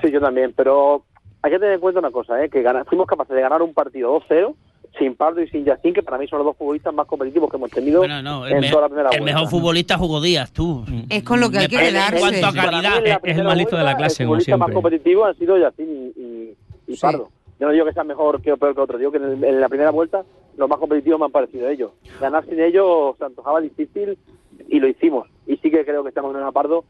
Sí, 0.00 0.10
yo 0.12 0.20
también, 0.20 0.52
pero 0.56 1.04
hay 1.42 1.50
que 1.50 1.58
tener 1.58 1.74
en 1.74 1.80
cuenta 1.80 1.98
una 2.00 2.10
cosa, 2.12 2.42
¿eh? 2.44 2.48
que 2.48 2.62
fuimos 2.88 3.06
capaces 3.06 3.34
de 3.34 3.42
ganar 3.42 3.62
un 3.62 3.74
partido 3.74 4.20
2-0 4.28 4.54
sin 5.02 5.14
Pardo 5.16 5.42
y 5.42 5.48
sin 5.48 5.64
Yacín, 5.64 5.92
que 5.94 6.02
para 6.02 6.18
mí 6.18 6.26
son 6.28 6.38
los 6.38 6.46
dos 6.46 6.56
futbolistas 6.56 6.94
más 6.94 7.06
competitivos 7.06 7.50
que 7.50 7.56
hemos 7.56 7.70
tenido 7.70 7.98
Bueno, 8.00 8.22
no, 8.22 8.46
el, 8.46 8.52
en 8.54 8.60
me- 8.60 8.70
toda 8.70 8.82
la 8.82 8.88
primera 8.88 9.10
el 9.10 9.18
vuelta. 9.20 9.34
mejor 9.34 9.50
futbolista 9.50 9.98
jugó 9.98 10.20
Díaz, 10.20 10.52
tú. 10.52 10.84
Es 11.08 11.22
con 11.24 11.40
lo 11.40 11.50
que 11.50 11.58
hay 11.58 11.68
que 11.68 11.76
quedarse. 11.78 12.16
En 12.16 12.20
cuanto 12.20 12.46
a 12.46 12.52
calidad, 12.52 13.06
es 13.24 13.38
el 13.38 13.44
más 13.44 13.56
listo 13.56 13.76
de 13.76 13.84
la 13.84 13.96
clase, 13.96 14.22
el 14.22 14.26
como 14.28 14.38
futbolista 14.38 14.56
más 14.56 14.66
siempre. 14.68 14.74
competitivo 14.74 15.24
han 15.24 15.36
sido 15.38 15.58
Yacín 15.58 16.12
y, 16.16 16.20
y, 16.20 16.56
y 16.88 16.94
Sí. 16.96 17.00
Pardo. 17.00 17.28
Yo 17.60 17.66
no 17.66 17.72
digo 17.72 17.84
que 17.86 17.92
sea 17.92 18.04
mejor 18.04 18.40
que 18.42 18.52
o 18.52 18.56
peor 18.56 18.74
que 18.74 18.80
otro, 18.80 18.98
digo 18.98 19.10
que 19.12 19.18
en, 19.18 19.24
el- 19.24 19.44
en 19.44 19.60
la 19.60 19.68
primera 19.68 19.90
vuelta 19.90 20.24
los 20.56 20.68
más 20.68 20.78
competitivos 20.78 21.18
me 21.20 21.26
han 21.26 21.32
parecido 21.32 21.68
ellos. 21.68 21.90
Ganar 22.20 22.44
sin 22.46 22.60
ellos 22.60 23.16
se 23.18 23.24
antojaba 23.24 23.60
difícil 23.60 24.18
y 24.68 24.78
lo 24.80 24.88
hicimos. 24.88 25.28
Y 25.46 25.56
sí 25.56 25.70
que 25.70 25.84
creo 25.84 26.02
que 26.02 26.08
estamos 26.10 26.34
en 26.36 26.42
un 26.42 26.52
Pardo 26.52 26.84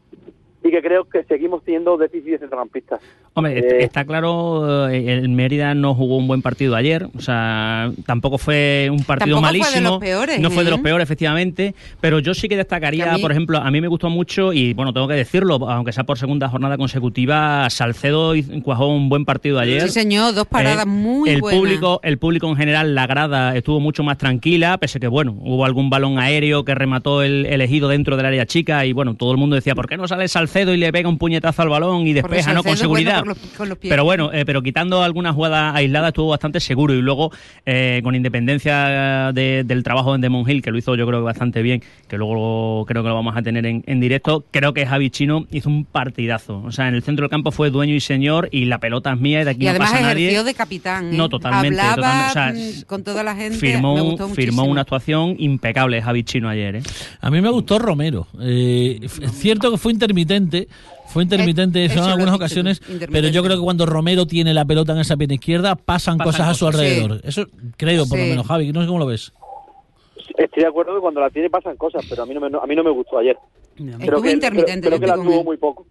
y 0.63 0.71
que 0.71 0.81
creo 0.81 1.03
que 1.05 1.23
seguimos 1.23 1.63
teniendo 1.63 1.97
déficit 1.97 2.31
de 2.31 2.37
centrocampistas. 2.39 2.99
Hombre, 3.33 3.59
Eh, 3.59 3.83
está 3.83 4.05
claro, 4.05 4.87
eh, 4.89 5.13
el 5.13 5.27
Mérida 5.29 5.73
no 5.73 5.93
jugó 5.95 6.17
un 6.17 6.27
buen 6.27 6.41
partido 6.41 6.75
ayer, 6.75 7.07
o 7.17 7.19
sea, 7.21 7.91
tampoco 8.05 8.37
fue 8.37 8.87
un 8.91 9.03
partido 9.03 9.35
Tampoco 9.37 9.41
fue 9.41 9.57
de 9.57 9.65
malísimo. 9.65 9.89
los 9.89 9.99
peores, 9.99 10.39
no 10.39 10.49
fue 10.51 10.63
de 10.63 10.69
¿eh? 10.69 10.71
los 10.71 10.79
peores, 10.81 11.03
efectivamente, 11.03 11.75
pero 11.99 12.19
yo 12.19 12.33
sí 12.33 12.47
que 12.47 12.55
destacaría, 12.55 13.03
Que 13.05 13.09
a 13.09 13.13
mí- 13.15 13.21
por 13.21 13.31
ejemplo, 13.31 13.57
a 13.57 13.69
mí 13.71 13.81
me 13.81 13.87
gustó 13.87 14.09
mucho, 14.09 14.53
y 14.53 14.73
bueno, 14.73 14.93
tengo 14.93 15.07
que 15.07 15.15
decirlo, 15.15 15.55
aunque 15.69 15.91
sea 15.91 16.03
por 16.05 16.17
segunda 16.17 16.47
jornada 16.47 16.77
consecutiva, 16.77 17.69
Salcedo 17.69 18.35
hizo- 18.35 18.53
cuajó 18.63 18.87
un 18.87 19.09
buen 19.09 19.25
partido 19.25 19.59
ayer. 19.59 19.81
Sí, 19.81 19.89
señor, 19.89 20.33
dos 20.33 20.47
paradas 20.47 20.83
Eh, 20.85 20.89
muy 20.89 21.29
el 21.29 21.41
buenas. 21.41 21.59
Público, 21.59 21.99
el 22.03 22.17
público 22.19 22.47
en 22.47 22.55
general, 22.55 22.95
la 22.95 23.07
grada 23.07 23.55
estuvo 23.57 23.79
mucho 23.79 24.03
más 24.03 24.17
tranquila, 24.17 24.77
pese 24.77 24.99
que, 24.99 25.07
bueno, 25.07 25.35
hubo 25.41 25.65
algún 25.65 25.89
balón 25.89 26.19
aéreo 26.19 26.63
que 26.63 26.73
remató 26.75 27.21
el 27.23 27.45
elegido 27.47 27.89
dentro 27.89 28.15
del 28.15 28.27
área 28.27 28.45
chica 28.45 28.85
y, 28.85 28.93
bueno, 28.93 29.15
todo 29.15 29.31
el 29.31 29.37
mundo 29.37 29.55
decía, 29.55 29.75
¿por 29.75 29.89
qué 29.89 29.97
no 29.97 30.07
sale 30.07 30.27
Salcedo 30.27 30.52
y 30.61 30.77
le 30.77 30.91
pega 30.91 31.09
un 31.09 31.17
puñetazo 31.17 31.61
al 31.61 31.69
balón 31.69 32.05
y 32.07 32.13
despeja, 32.13 32.53
¿no? 32.53 32.63
Con 32.63 32.71
Salcedo 32.77 32.89
bueno 32.89 33.03
seguridad. 33.09 33.19
por 33.19 33.27
los- 33.29 33.37
con 33.57 33.69
los 33.69 33.77
pies. 33.77 33.89
Pero 33.91 34.03
bueno, 34.03 34.31
eh, 34.33 34.45
pero 34.45 34.61
quitando 34.61 35.01
algunas 35.03 35.33
jugadas 35.35 35.75
aisladas 35.75 36.09
estuvo 36.09 36.29
bastante 36.29 36.59
seguro 36.59 36.93
y 36.93 37.01
luego 37.01 37.31
eh, 37.65 38.01
con 38.03 38.15
independencia 38.15 39.31
de- 39.33 39.63
del 39.65 39.83
trabajo 39.83 40.17
de 40.17 40.29
Mongil, 40.29 40.61
que 40.61 40.71
lo 40.71 40.77
hizo 40.77 40.95
yo 40.95 41.05
creo 41.07 41.19
que 41.19 41.25
bastante 41.25 41.61
bien, 41.61 41.81
que 42.07 42.17
luego 42.17 42.85
creo 42.87 43.03
que 43.03 43.09
lo 43.09 43.15
vamos 43.15 43.35
a 43.35 43.41
tener 43.41 43.65
en, 43.65 43.83
en 43.87 43.99
directo, 43.99 44.43
creo 44.51 44.73
que 44.73 44.85
Javi 44.85 45.09
Chino 45.09 45.45
hizo 45.51 45.69
un 45.69 45.85
partidazo. 45.85 46.61
O 46.63 46.71
sea, 46.71 46.87
en 46.87 46.95
el 46.95 47.03
centro 47.03 47.23
del 47.23 47.29
campo 47.29 47.51
fue 47.51 47.69
dueño 47.69 47.95
y 47.95 47.99
señor 47.99 48.49
y 48.51 48.65
la 48.65 48.79
pelota 48.79 49.11
es 49.13 49.19
mía 49.19 49.41
y 49.41 49.45
de 49.45 49.49
aquí 49.51 49.61
y 49.61 49.65
no 49.65 49.69
además 49.71 49.91
pasa 49.91 50.03
nadie. 50.03 50.43
de 50.43 50.53
capitán. 50.53 51.13
¿eh? 51.13 51.17
No, 51.17 51.29
totalmente, 51.29 51.79
Hablaba 51.79 52.29
totalmente, 52.29 52.69
o 52.69 52.73
sea, 52.73 52.85
con 52.85 53.03
toda 53.03 53.23
la 53.23 53.35
gente. 53.35 53.57
Firmó, 53.57 53.95
me 53.95 54.01
gustó 54.01 54.27
firmó 54.29 54.63
una 54.65 54.81
actuación 54.81 55.35
impecable 55.39 56.01
Javi 56.01 56.23
Chino 56.23 56.49
ayer. 56.49 56.75
¿eh? 56.77 56.83
A 57.21 57.29
mí 57.31 57.41
me 57.41 57.49
gustó 57.49 57.79
Romero. 57.79 58.27
Eh, 58.41 58.99
es 59.01 59.31
cierto 59.33 59.71
que 59.71 59.77
fue 59.77 59.91
intermitente, 59.93 60.42
fue 61.07 61.23
intermitente 61.23 61.85
eso 61.85 62.03
en 62.03 62.09
algunas 62.09 62.35
ocasiones, 62.35 62.81
pero 63.11 63.27
yo 63.29 63.43
creo 63.43 63.57
que 63.57 63.63
cuando 63.63 63.85
Romero 63.85 64.25
tiene 64.25 64.53
la 64.53 64.65
pelota 64.65 64.93
en 64.93 64.99
esa 64.99 65.15
pierna 65.17 65.35
izquierda 65.35 65.75
pasan, 65.75 66.17
Pasan 66.17 66.31
cosas 66.31 66.47
a 66.49 66.53
su 66.53 66.67
alrededor. 66.67 67.21
Eso 67.23 67.45
creo, 67.77 68.05
por 68.07 68.17
lo 68.17 68.25
menos, 68.25 68.47
Javi. 68.47 68.71
No 68.71 68.81
sé 68.81 68.87
cómo 68.87 68.99
lo 68.99 69.05
ves. 69.05 69.31
Estoy 70.37 70.63
de 70.63 70.67
acuerdo 70.69 70.95
que 70.95 71.01
cuando 71.01 71.19
la 71.21 71.29
tiene 71.29 71.49
pasan 71.49 71.75
cosas, 71.77 72.05
pero 72.09 72.23
a 72.23 72.25
mí 72.25 72.33
no 72.33 72.39
me, 72.39 72.49
no- 72.49 72.59
a 72.61 72.65
mí 72.65 72.75
no 72.75 72.83
me 72.83 72.89
gustó 72.91 73.17
ayer. 73.17 73.37
Estuvo 73.75 74.21
que, 74.21 74.31
intermitente, 74.31 74.87
creo, 74.87 74.99
creo 74.99 74.99
que 74.99 75.07
la 75.07 75.15
tuvo 75.15 75.43
muy 75.43 75.57
poco. 75.57 75.85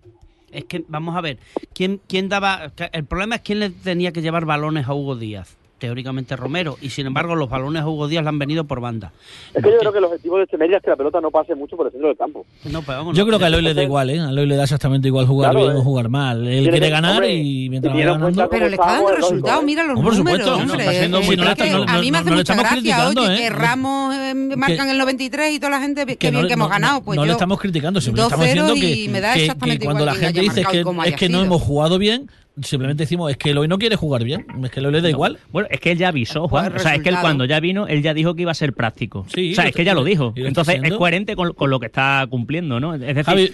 Es 0.51 0.65
que, 0.65 0.85
vamos 0.89 1.17
a 1.17 1.21
ver, 1.21 1.39
¿quién, 1.75 2.01
quién 2.09 2.29
daba...? 2.29 2.73
El 2.93 3.05
problema 3.05 3.37
es 3.37 3.41
quién 3.43 3.59
le 3.61 3.71
tenía 3.71 4.13
que 4.13 4.21
llevar 4.23 4.45
balones 4.45 4.87
a 4.87 4.95
Hugo 4.95 5.17
Díaz. 5.17 5.57
Teóricamente 5.87 6.37
Romero. 6.37 6.79
Y 6.81 6.91
sin 6.91 7.09
embargo, 7.09 7.35
los 7.35 7.51
balones 7.51 7.83
a 7.83 7.89
Hugo 7.89 8.07
Díaz 8.07 8.23
le 8.23 8.29
han 8.29 8.39
venido 8.39 8.63
por 8.63 8.81
banda. 8.81 9.11
Es 9.53 9.65
que 9.65 9.69
yo 9.73 9.79
creo 9.81 9.91
que 9.91 9.99
el 9.99 10.05
objetivo 10.05 10.37
de 10.39 10.45
este 10.45 10.57
Mérida 10.57 10.77
es 10.77 10.83
que 10.85 10.91
la 10.91 10.97
pelota 10.97 11.21
no 11.21 11.33
pase 11.33 11.57
mucho 11.57 11.77
por 11.77 11.87
el 11.87 11.93
centro 11.93 12.07
del 12.07 12.17
campo. 12.17 12.47
No, 12.71 12.83
pero 12.83 12.99
vamos, 12.99 13.17
Yo 13.17 13.25
no, 13.25 13.27
creo 13.27 13.39
que 13.41 13.45
a 13.47 13.51
no, 13.51 13.57
Eloy 13.57 13.63
le 13.65 13.75
da 13.75 13.83
igual, 13.83 14.11
¿eh? 14.11 14.21
A 14.21 14.29
Eloy 14.31 14.47
le 14.47 14.55
da 14.55 14.63
exactamente 14.63 15.09
igual 15.09 15.27
jugar 15.27 15.51
Claro, 15.51 15.67
bien 15.67 15.77
o 15.77 15.81
eh. 15.81 15.83
jugar 15.85 16.09
mal. 16.09 16.47
Él 16.47 16.63
quiere 16.71 16.81
que- 16.87 16.89
ganar 16.91 17.15
hombre, 17.15 17.35
y 17.35 17.69
mientras 17.69 17.93
cuenta 17.95 18.13
ganando... 18.13 18.49
Pero 18.49 18.69
le 18.69 18.75
está 18.77 18.87
dando 18.87 19.09
lógico, 19.09 19.27
resultados, 19.29 19.61
¿eh? 19.61 19.67
mira 19.67 19.83
los 19.83 19.95
por 20.01 20.17
números. 20.17 20.17
supuesto, 20.19 20.51
no, 20.51 20.63
hombre. 20.73 20.79
está 20.79 20.93
siendo 20.93 21.19
Es 21.19 21.27
muy 21.27 21.35
que 21.37 21.43
honesto, 21.43 21.65
no- 21.65 21.83
a 21.93 21.99
mí 22.01 22.11
me 22.13 22.19
hace 22.19 22.31
mucha 22.31 22.55
gracia, 22.55 23.09
oye, 23.09 23.35
¿eh? 23.35 23.37
que 23.39 23.51
Ramos 23.51 24.15
eh, 24.15 24.35
marcan 24.57 24.89
el 24.89 24.99
93 24.99 25.53
y 25.55 25.59
toda 25.59 25.71
la 25.71 25.81
gente, 25.81 26.17
qué 26.17 26.31
no 26.31 26.39
bien 26.39 26.47
que 26.47 26.53
hemos 26.55 26.69
ganado. 26.71 26.95
no- 27.01 27.05
Pues 27.05 27.17
no 27.17 27.25
le 27.25 27.33
estamos 27.33 27.59
criticando, 27.59 28.01
siempre 28.01 28.23
estamos 28.23 28.47
2-0 28.47 28.75
diciendo 28.75 28.75
que, 28.75 29.71
que- 29.73 29.79
que 29.79 29.85
cuando 29.85 30.05
la 30.07 30.15
gente 30.15 30.41
dice 30.43 30.63
que 30.65 30.85
es 31.07 31.17
que 31.17 31.29
no 31.29 31.43
hemos 31.43 31.61
jugado 31.61 31.99
bien, 31.99 32.31
simplemente 32.61 33.05
decimos 33.05 33.31
es 33.31 33.37
que 33.37 33.51
Eloy 33.51 33.69
no 33.69 33.79
quiere 33.79 33.97
jugar 33.97 34.25
bien, 34.25 34.47
es 34.63 34.71
que 34.71 34.81
Eloy 34.81 34.93
le 34.93 35.01
da 35.01 35.09
igual. 35.09 35.39
Bueno, 35.51 35.69
es 35.71 35.81
que 35.81 35.93
él 35.93 35.99
ya 35.99 36.09
avisó, 36.09 36.49
Juan. 36.49 36.75
O 36.75 36.79
sea, 36.79 36.95
es 36.95 37.03
que 37.03 37.09
él 37.09 37.17
cuando 37.21 37.45
ya 37.45 37.61
vino, 37.61 37.87
él 37.87 38.03
ya 38.03 38.15
dijo 38.15 38.35
que 38.35 38.43
iba 38.43 38.51
a 38.51 38.55
ser 38.55 38.73
práctico. 38.73 39.27
Sí, 39.35 39.53
o 39.53 39.55
sea, 39.55 39.69
es 39.69 39.75
que 39.75 39.85
ya 39.85 39.95
lo 39.95 40.05
dijo. 40.05 40.33
Entonces 40.37 40.81
es 40.83 40.93
coherente 40.95 41.37
con, 41.37 41.53
con 41.53 41.71
lo 41.71 41.81
que 41.81 41.87
está 41.87 42.27
cumpliendo, 42.29 42.81
¿no? 42.81 42.95
Es 42.95 43.01
decir, 43.01 43.25
Javi, 43.25 43.53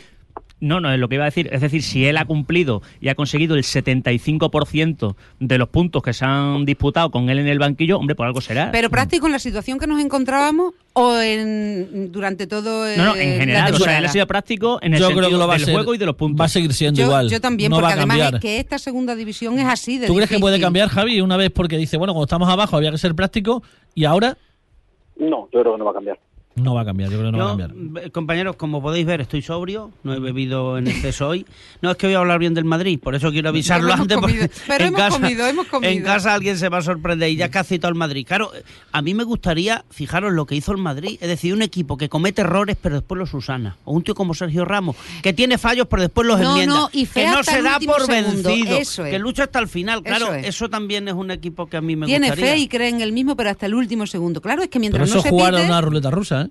No, 0.61 0.81
no, 0.81 0.93
es 0.93 0.99
lo 0.99 1.09
que 1.09 1.15
iba 1.15 1.25
a 1.25 1.27
decir. 1.27 1.49
Es 1.53 1.61
decir, 1.61 1.83
si 1.83 2.05
él 2.07 2.17
ha 2.17 2.25
cumplido 2.25 2.83
y 3.01 3.09
ha 3.09 3.15
conseguido 3.15 3.55
el 3.55 3.63
75% 3.63 5.15
de 5.39 5.59
los 5.59 5.69
puntos 5.69 6.03
que 6.03 6.13
se 6.13 6.25
han 6.25 6.65
disputado 6.65 7.11
con 7.11 7.31
él 7.31 7.39
en 7.39 7.47
el 7.49 7.59
banquillo, 7.59 7.99
hombre, 7.99 8.15
por 8.17 8.27
algo 8.27 8.41
será. 8.41 8.71
Pero 8.73 8.91
práctico 8.91 9.27
en 9.27 9.33
la 9.33 9.39
situación 9.39 9.79
que 9.79 9.87
nos 9.87 10.01
encontrábamos 10.01 10.75
o 10.95 11.17
en 11.21 12.11
durante 12.11 12.47
todo 12.47 12.87
no, 12.97 13.05
no, 13.05 13.15
eh, 13.15 13.35
en 13.35 13.41
general. 13.41 13.73
O 13.75 13.79
sea, 13.79 13.99
él 13.99 14.05
ha 14.05 14.09
sido 14.09 14.27
práctico 14.27 14.79
en 14.83 14.95
el 14.95 15.01
Yo 15.01 15.07
sentido 15.07 15.29
creo 15.29 15.31
que 15.39 15.41
lo 15.43 15.47
va 15.49 15.55
a 15.55 15.57
del 15.59 15.67
ser- 15.67 15.75
juego 15.75 15.95
y 15.95 15.99
de 15.99 16.07
los 16.07 16.17
puntos. 16.17 16.41
Va 16.41 16.47
a 16.47 16.49
seguir 16.49 16.73
siendo 16.73 16.99
yo, 17.01 17.07
igual. 17.07 17.31
yo 17.31 17.41
también, 17.41 17.71
no 17.71 17.77
porque 17.77 17.85
va 17.85 17.91
a 17.91 17.97
además 17.97 18.35
es 18.35 18.41
que 18.41 18.59
esta 18.59 18.79
segunda 18.79 19.15
división 19.15 19.59
es 19.61 19.67
así 19.67 19.99
de 19.99 20.07
¿Tú 20.09 20.15
crees 20.15 20.29
que 20.29 20.39
puede 20.41 20.61
cambiar, 20.61 20.89
Javi, 20.89 21.21
una 21.21 21.37
vez 21.37 21.51
porque 21.53 21.77
dice, 21.77 21.97
bueno, 21.99 22.13
cuando 22.15 22.25
estamos 22.25 22.49
abajo 22.49 22.77
había 22.77 22.91
que 22.91 22.99
ser 22.99 23.15
práctico 23.15 23.63
y 23.95 24.05
ahora 24.07 24.37
No, 25.17 25.49
yo 25.53 25.61
creo 25.61 25.73
que 25.75 25.79
no 25.79 25.85
va 25.85 25.93
a 25.93 25.95
cambiar. 25.95 26.19
No 26.61 26.75
va 26.75 26.83
a 26.83 26.85
cambiar? 26.85 27.11
Yo 27.11 27.19
creo 27.19 27.31
que 27.33 27.37
no 27.39 27.45
va 27.45 27.53
a 27.53 27.57
cambiar. 27.59 28.11
compañeros, 28.13 28.57
como 28.57 28.81
podéis 28.83 29.07
ver, 29.07 29.21
estoy 29.21 29.43
sobrio, 29.43 29.91
no 30.03 30.15
he 30.15 30.21
bebido 30.21 30.79
en 30.79 30.89
exceso 30.89 31.29
hoy. 31.29 31.47
No 31.83 31.91
es 31.91 31.97
que 31.97 32.07
voy 32.07 32.15
a 32.15 32.19
hablar 32.19 32.39
bien 32.39 32.55
del 32.55 32.65
Madrid, 32.65 32.99
por 33.01 33.15
eso 33.15 33.31
quiero 33.31 33.49
avisarlo 33.51 33.89
Pero 33.89 34.03
antes. 34.03 34.19
porque 34.19 34.51
pero 34.67 34.85
en 34.85 34.89
hemos 34.89 35.01
casa, 35.01 35.21
comido, 35.21 35.47
hemos 35.47 35.67
comido. 35.67 35.93
En 35.93 36.03
casa 36.03 36.35
alguien 36.35 36.57
se 36.59 36.69
va 36.69 36.79
a 36.79 36.83
sorprender 36.83 37.31
y 37.31 37.37
ya 37.37 37.49
que 37.51 37.59
ha 37.59 37.65
citado 37.65 37.91
el 37.91 37.99
Madrid. 37.99 38.27
Claro, 38.27 38.51
a 38.93 39.03
mí 39.03 39.15
me 39.15 39.25
gustaría, 39.25 39.85
fijaros 39.91 40.33
lo 40.33 40.47
que 40.47 40.55
hizo 40.55 40.73
el 40.73 40.79
Madrid, 40.79 41.19
es 41.21 41.29
decir, 41.29 41.53
un 41.55 41.63
equipo 41.63 41.97
que 41.97 42.09
comete 42.09 42.43
errores 42.43 42.77
pero 42.81 42.97
después 42.97 43.19
los 43.19 43.31
susana. 43.31 43.77
O 43.85 43.93
un 43.93 44.03
tío 44.03 44.15
como 44.15 44.35
Sergio 44.35 44.65
Ramos, 44.65 44.97
que 45.23 45.33
tiene 45.33 45.59
fallos 45.59 45.87
pero 45.89 46.03
después 46.03 46.27
los 46.27 46.41
No, 46.41 46.51
enmienda. 46.53 46.75
no, 46.75 46.91
y 46.93 47.03
que 47.03 47.07
fe 47.07 47.27
no 47.27 47.39
hasta 47.39 47.53
se 47.53 47.59
el 47.59 47.65
da 47.65 47.75
último 47.75 47.93
por 47.95 48.07
segundo, 48.07 48.49
vencido, 48.49 48.77
eso 48.77 49.05
es. 49.05 49.11
que 49.11 49.19
lucha 49.19 49.45
hasta 49.45 49.59
el 49.59 49.69
final. 49.69 50.03
Claro, 50.03 50.35
Eso 50.35 50.49
eso, 50.49 50.65
es. 50.67 50.71
también 50.71 51.09
es 51.09 51.15
un 51.15 51.31
equipo 51.31 51.67
que 51.67 51.77
a 51.77 51.81
mí 51.81 51.97
me 51.97 52.07
Tiene 52.07 52.29
gustaría. 52.29 52.53
fe 52.53 52.59
y 52.59 52.69
cree 52.69 52.89
en 52.89 53.01
el 53.01 53.13
mismo, 53.13 53.37
pero 53.37 53.51
hasta 53.51 53.67
el 53.67 53.75
último 53.75 54.07
segundo. 54.07 54.41
Claro, 54.41 54.63
es 54.63 54.69
que 54.69 54.73
Pero 54.79 54.81
mientras 54.81 55.09
eso 55.09 55.15
no 55.17 55.19
es 55.21 55.25
se 55.25 55.31
jugar 55.31 55.55
a 55.57 55.63
una 55.63 55.81
ruleta 55.81 56.11
rusa, 56.11 56.43
¿eh? 56.43 56.48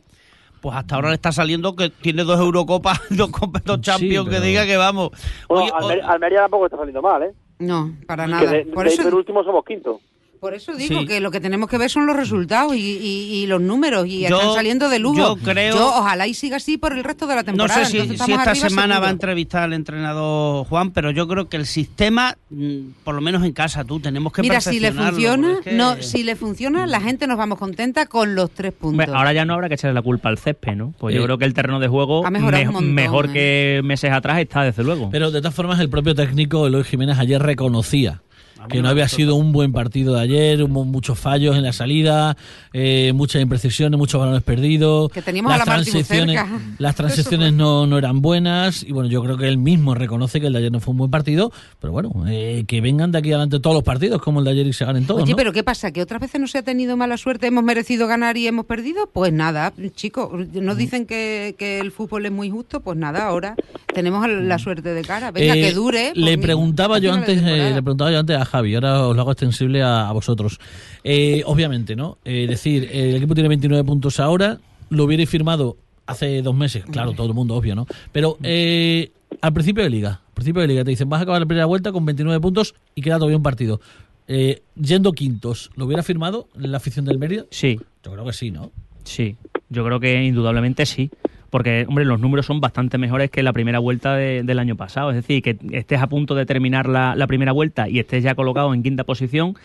Pues 0.61 0.75
hasta 0.75 0.95
ahora 0.95 1.09
le 1.09 1.15
está 1.15 1.31
saliendo 1.31 1.75
que 1.75 1.89
tiene 1.89 2.23
dos 2.23 2.39
Eurocopas, 2.39 2.99
dos, 3.11 3.29
Copas- 3.29 3.63
dos 3.63 3.79
Champions, 3.81 4.27
pero- 4.29 4.41
que 4.41 4.47
diga 4.47 4.65
que 4.65 4.75
vamos. 4.77 5.11
Bueno, 5.47 5.63
Oye, 5.65 5.71
Almer- 5.73 6.03
o- 6.03 6.07
Almería 6.09 6.39
tampoco 6.41 6.65
está 6.65 6.77
saliendo 6.77 7.01
mal, 7.01 7.23
¿eh? 7.23 7.31
No, 7.59 7.91
para 8.07 8.25
Que 8.25 8.31
nada. 8.31 8.51
de, 8.51 8.65
por, 8.65 8.85
de 8.87 8.93
eso, 8.93 9.07
ir 9.07 9.13
último 9.13 9.43
somos 9.43 9.63
quinto. 9.65 9.99
Por 10.39 10.53
eso 10.53 10.73
digo 10.75 11.01
Sí. 11.01 11.05
que 11.07 11.19
lo 11.19 11.31
que 11.31 11.39
tenemos 11.39 11.69
que 11.69 11.77
ver 11.77 11.89
son 11.89 12.05
los 12.05 12.15
resultados 12.15 12.75
y, 12.75 12.79
y- 12.79 13.33
y 13.43 13.47
los 13.47 13.61
números. 13.61 14.05
Y 14.07 14.27
Yo- 14.27 14.37
están 14.39 14.53
saliendo 14.53 14.89
de 14.89 14.99
lujo. 14.99 15.17
yo 15.17 15.35
creo- 15.37 15.75
Yo 15.75 15.87
ojalá 15.99 16.27
y 16.27 16.33
siga 16.33 16.57
así 16.57 16.77
por 16.77 16.93
el 16.93 17.03
resto 17.03 17.27
de 17.27 17.35
la 17.35 17.41
no 17.41 17.45
temporada. 17.45 17.85
sé 17.85 17.91
si, 17.91 17.97
esta 18.13 18.55
semana 18.55 18.99
va 18.99 19.07
a 19.07 19.11
entrevistar 19.11 19.63
al 19.63 19.73
entrenador 19.73 20.65
Juan, 20.67 20.91
pero 20.91 21.11
yo 21.11 21.27
creo 21.27 21.49
que 21.49 21.57
el 21.57 21.65
sistema, 21.65 22.37
mm, 22.49 22.77
por 23.03 23.15
lo 23.15 23.21
menos 23.21 23.43
en 23.43 23.51
casa, 23.53 23.83
tú, 23.83 23.99
tenemos 23.99 24.31
que 24.33 24.41
Mira, 24.41 24.61
si 24.61 24.79
le 24.79 24.91
funciona, 24.91 25.47
porque 25.55 25.69
es 25.69 25.73
que- 25.75 25.77
no, 25.77 26.01
si 26.01 26.23
le 26.23 26.35
funciona, 26.35 26.85
la 26.87 27.01
gente 27.01 27.27
nos 27.27 27.37
vamos 27.37 27.57
contenta 27.57 28.05
con 28.05 28.35
los 28.35 28.51
tres 28.51 28.73
puntos. 28.73 29.05
Hombre, 29.07 29.17
ahora 29.17 29.33
ya 29.33 29.45
no 29.45 29.53
habrá 29.53 29.67
que 29.67 29.75
echarle 29.75 29.93
la 29.93 30.01
culpa 30.01 30.29
al 30.29 30.37
césped, 30.37 30.75
¿no? 30.75 30.93
Pues 30.97 31.15
yo 31.15 31.23
creo 31.23 31.37
que 31.37 31.45
el 31.45 31.53
terreno 31.53 31.79
de 31.79 31.87
juego, 31.87 32.25
ha 32.25 32.31
mejorado 32.31 32.63
me- 32.63 32.67
un 32.69 32.73
montón, 32.75 32.93
mejor 32.93 33.25
eh. 33.27 33.33
que 33.33 33.81
meses 33.83 34.11
atrás, 34.11 34.39
está 34.39 34.63
desde 34.63 34.83
luego. 34.83 35.09
Pero 35.11 35.31
de 35.31 35.39
todas 35.41 35.53
formas, 35.55 35.79
el 35.79 35.89
propio 35.89 36.15
técnico 36.15 36.67
Eloy 36.67 36.83
Jiménez 36.83 37.17
ayer 37.19 37.41
reconocía 37.41 38.21
que 38.67 38.81
no 38.81 38.89
había 38.89 39.07
sido 39.07 39.35
un 39.35 39.51
buen 39.51 39.71
partido 39.71 40.15
de 40.15 40.21
ayer, 40.21 40.63
hubo 40.63 40.85
muchos 40.85 41.19
fallos 41.19 41.55
en 41.55 41.63
la 41.63 41.73
salida, 41.73 42.35
eh, 42.73 43.11
muchas 43.13 43.41
imprecisiones, 43.41 43.97
muchos 43.97 44.19
balones 44.19 44.43
perdidos. 44.43 45.11
Que 45.11 45.21
teníamos 45.21 45.53
a 45.53 45.57
la 45.57 45.63
transiciones, 45.65 46.39
las 46.77 46.95
transiciones 46.95 47.53
no, 47.53 47.85
no 47.87 47.97
eran 47.97 48.21
buenas 48.21 48.83
y 48.83 48.91
bueno, 48.91 49.09
yo 49.09 49.21
creo 49.23 49.37
que 49.37 49.47
él 49.47 49.57
mismo 49.57 49.95
reconoce 49.95 50.39
que 50.41 50.47
el 50.47 50.53
de 50.53 50.59
ayer 50.59 50.71
no 50.71 50.79
fue 50.79 50.91
un 50.91 50.97
buen 50.97 51.11
partido, 51.11 51.51
pero 51.79 51.93
bueno, 51.93 52.11
eh, 52.27 52.65
que 52.67 52.81
vengan 52.81 53.11
de 53.11 53.19
aquí 53.19 53.29
adelante 53.29 53.59
todos 53.59 53.73
los 53.75 53.83
partidos 53.83 54.21
como 54.21 54.39
el 54.39 54.45
de 54.45 54.51
ayer 54.51 54.67
y 54.67 54.73
se 54.73 54.85
ganen 54.85 55.05
todos. 55.05 55.23
Oye, 55.23 55.31
¿no? 55.31 55.37
pero 55.37 55.53
¿qué 55.53 55.63
pasa? 55.63 55.91
¿Que 55.91 56.01
otras 56.01 56.21
veces 56.21 56.39
no 56.41 56.47
se 56.47 56.57
ha 56.59 56.63
tenido 56.63 56.97
mala 56.97 57.17
suerte? 57.17 57.47
¿Hemos 57.47 57.63
merecido 57.63 58.07
ganar 58.07 58.37
y 58.37 58.47
hemos 58.47 58.65
perdido? 58.65 59.09
Pues 59.11 59.31
nada, 59.33 59.73
chicos, 59.95 60.29
nos 60.53 60.75
Mm. 60.75 60.77
dicen 60.77 61.05
que, 61.05 61.55
que 61.57 61.79
el 61.79 61.91
fútbol 61.91 62.25
es 62.25 62.31
muy 62.31 62.49
justo, 62.49 62.81
pues 62.81 62.97
nada, 62.97 63.25
ahora 63.27 63.55
tenemos 63.93 64.27
la 64.29 64.57
suerte 64.59 64.93
de 64.93 65.01
cara. 65.01 65.31
Venga, 65.31 65.55
Eh, 65.55 65.61
que 65.61 65.73
dure. 65.73 66.11
Le 66.15 66.37
preguntaba 66.37 66.99
yo 66.99 67.13
antes, 67.13 67.41
eh, 67.43 67.71
le 67.73 67.81
preguntaba 67.81 68.11
yo 68.11 68.19
antes 68.19 68.37
a 68.37 68.45
Javi, 68.57 68.75
ahora 68.75 69.07
os 69.07 69.15
lo 69.15 69.21
hago 69.21 69.31
extensible 69.31 69.81
a, 69.81 70.09
a 70.09 70.11
vosotros. 70.11 70.59
Eh, 71.03 71.43
obviamente, 71.45 71.95
¿no? 71.95 72.17
Eh, 72.25 72.45
decir, 72.47 72.89
el 72.91 73.15
equipo 73.15 73.33
tiene 73.33 73.49
29 73.49 73.83
puntos 73.83 74.19
ahora, 74.19 74.57
lo 74.89 75.03
hubierais 75.05 75.29
firmado 75.29 75.77
hace 76.05 76.41
dos 76.41 76.55
meses, 76.55 76.85
claro, 76.85 77.11
todo 77.11 77.27
el 77.27 77.33
mundo, 77.33 77.55
obvio, 77.55 77.75
¿no? 77.75 77.85
Pero 78.11 78.37
eh, 78.41 79.11
al 79.41 79.53
principio 79.53 79.83
de 79.83 79.89
liga, 79.89 80.21
al 80.27 80.33
principio 80.33 80.61
de 80.61 80.67
liga 80.69 80.83
te 80.83 80.89
dicen, 80.91 81.09
vas 81.09 81.19
a 81.19 81.23
acabar 81.23 81.41
la 81.41 81.45
primera 81.45 81.65
vuelta 81.65 81.91
con 81.91 82.05
29 82.05 82.39
puntos 82.39 82.75
y 82.95 83.01
queda 83.01 83.15
todavía 83.15 83.37
un 83.37 83.43
partido. 83.43 83.79
Eh, 84.29 84.61
yendo 84.75 85.13
quintos, 85.13 85.69
¿lo 85.75 85.85
hubiera 85.85 86.03
firmado 86.03 86.47
la 86.55 86.77
afición 86.77 87.05
del 87.05 87.17
Mérida? 87.17 87.45
Sí, 87.49 87.79
Yo 88.03 88.11
creo 88.11 88.25
que 88.25 88.33
sí, 88.33 88.51
¿no? 88.51 88.71
sí. 89.03 89.35
Yo 89.69 89.83
creo 89.83 89.99
que 89.99 90.23
indudablemente 90.23 90.85
sí. 90.85 91.11
Porque, 91.49 91.85
hombre, 91.87 92.03
los 92.05 92.19
números 92.19 92.45
son 92.45 92.59
bastante 92.59 92.97
mejores 92.97 93.31
que 93.31 93.41
la 93.43 93.53
primera 93.53 93.79
vuelta 93.79 94.15
de- 94.15 94.43
del 94.43 94.59
año 94.59 94.75
pasado. 94.75 95.09
Es 95.11 95.15
decir, 95.15 95.41
que 95.41 95.57
estés 95.71 96.01
a 96.01 96.07
punto 96.07 96.35
de 96.35 96.45
terminar 96.45 96.89
la, 96.89 97.15
la 97.15 97.25
primera 97.27 97.51
vuelta 97.53 97.87
y 97.87 97.99
estés 97.99 98.23
ya 98.23 98.35
colocado 98.35 98.73
en 98.73 98.83
quinta 98.83 99.03
posición, 99.05 99.55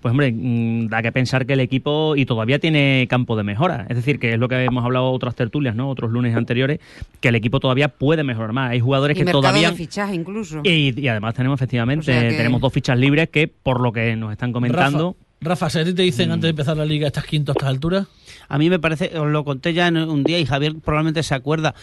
pues, 0.00 0.10
hombre, 0.12 0.32
mm, 0.32 0.88
da 0.88 1.02
que 1.02 1.10
pensar 1.12 1.44
que 1.46 1.54
el 1.54 1.60
equipo 1.60 2.14
y 2.16 2.26
todavía 2.26 2.58
tiene 2.58 3.06
campo 3.10 3.36
de 3.36 3.42
mejora. 3.42 3.86
Es 3.88 3.96
decir, 3.96 4.18
que 4.18 4.32
es 4.34 4.38
lo 4.38 4.48
que 4.48 4.62
hemos 4.64 4.84
hablado 4.84 5.10
otras 5.10 5.34
tertulias, 5.34 5.74
¿no? 5.74 5.90
Otros 5.90 6.10
lunes 6.12 6.34
anteriores, 6.36 6.78
que 7.20 7.28
el 7.28 7.34
equipo 7.34 7.58
todavía 7.60 7.88
puede 7.88 8.22
mejorar 8.24 8.52
más. 8.52 8.70
Hay 8.70 8.80
jugadores 8.80 9.16
Y 9.18 9.24
que 9.24 9.32
todavía... 9.32 9.70
de 9.70 9.76
fichaje 9.76 10.14
incluso. 10.14 10.60
Y, 10.64 10.98
y 11.00 11.08
además 11.08 11.34
tenemos 11.34 11.58
efectivamente, 11.58 12.10
O 12.10 12.14
sea 12.14 12.28
que- 12.28 12.36
tenemos 12.36 12.60
dos 12.60 12.72
fichas 12.72 12.98
libres 12.98 13.28
que, 13.30 13.48
por 13.48 13.80
lo 13.80 13.92
que 13.92 14.14
nos 14.16 14.32
están 14.32 14.52
comentando... 14.52 15.16
Rafa, 15.40 15.66
Rafa, 15.66 15.84
ti 15.84 15.92
te 15.92 16.02
dicen 16.02 16.28
Mm. 16.28 16.32
antes 16.32 16.42
de 16.44 16.50
empezar 16.50 16.76
la 16.76 16.84
liga, 16.84 17.08
estás 17.08 17.24
quinto 17.24 17.50
a 17.50 17.54
estas 17.54 17.68
alturas, 17.68 18.06
A 18.48 18.58
mí 18.58 18.68
me 18.70 18.78
parece, 18.78 19.18
os 19.18 19.28
lo 19.28 19.44
conté 19.44 19.72
ya 19.74 19.88
en 19.88 19.96
un 19.96 20.24
día 20.24 20.38
y 20.38 20.46
Javier 20.46 20.74
probablemente 20.84 21.22
se 21.22 21.34
acuerda. 21.34 21.74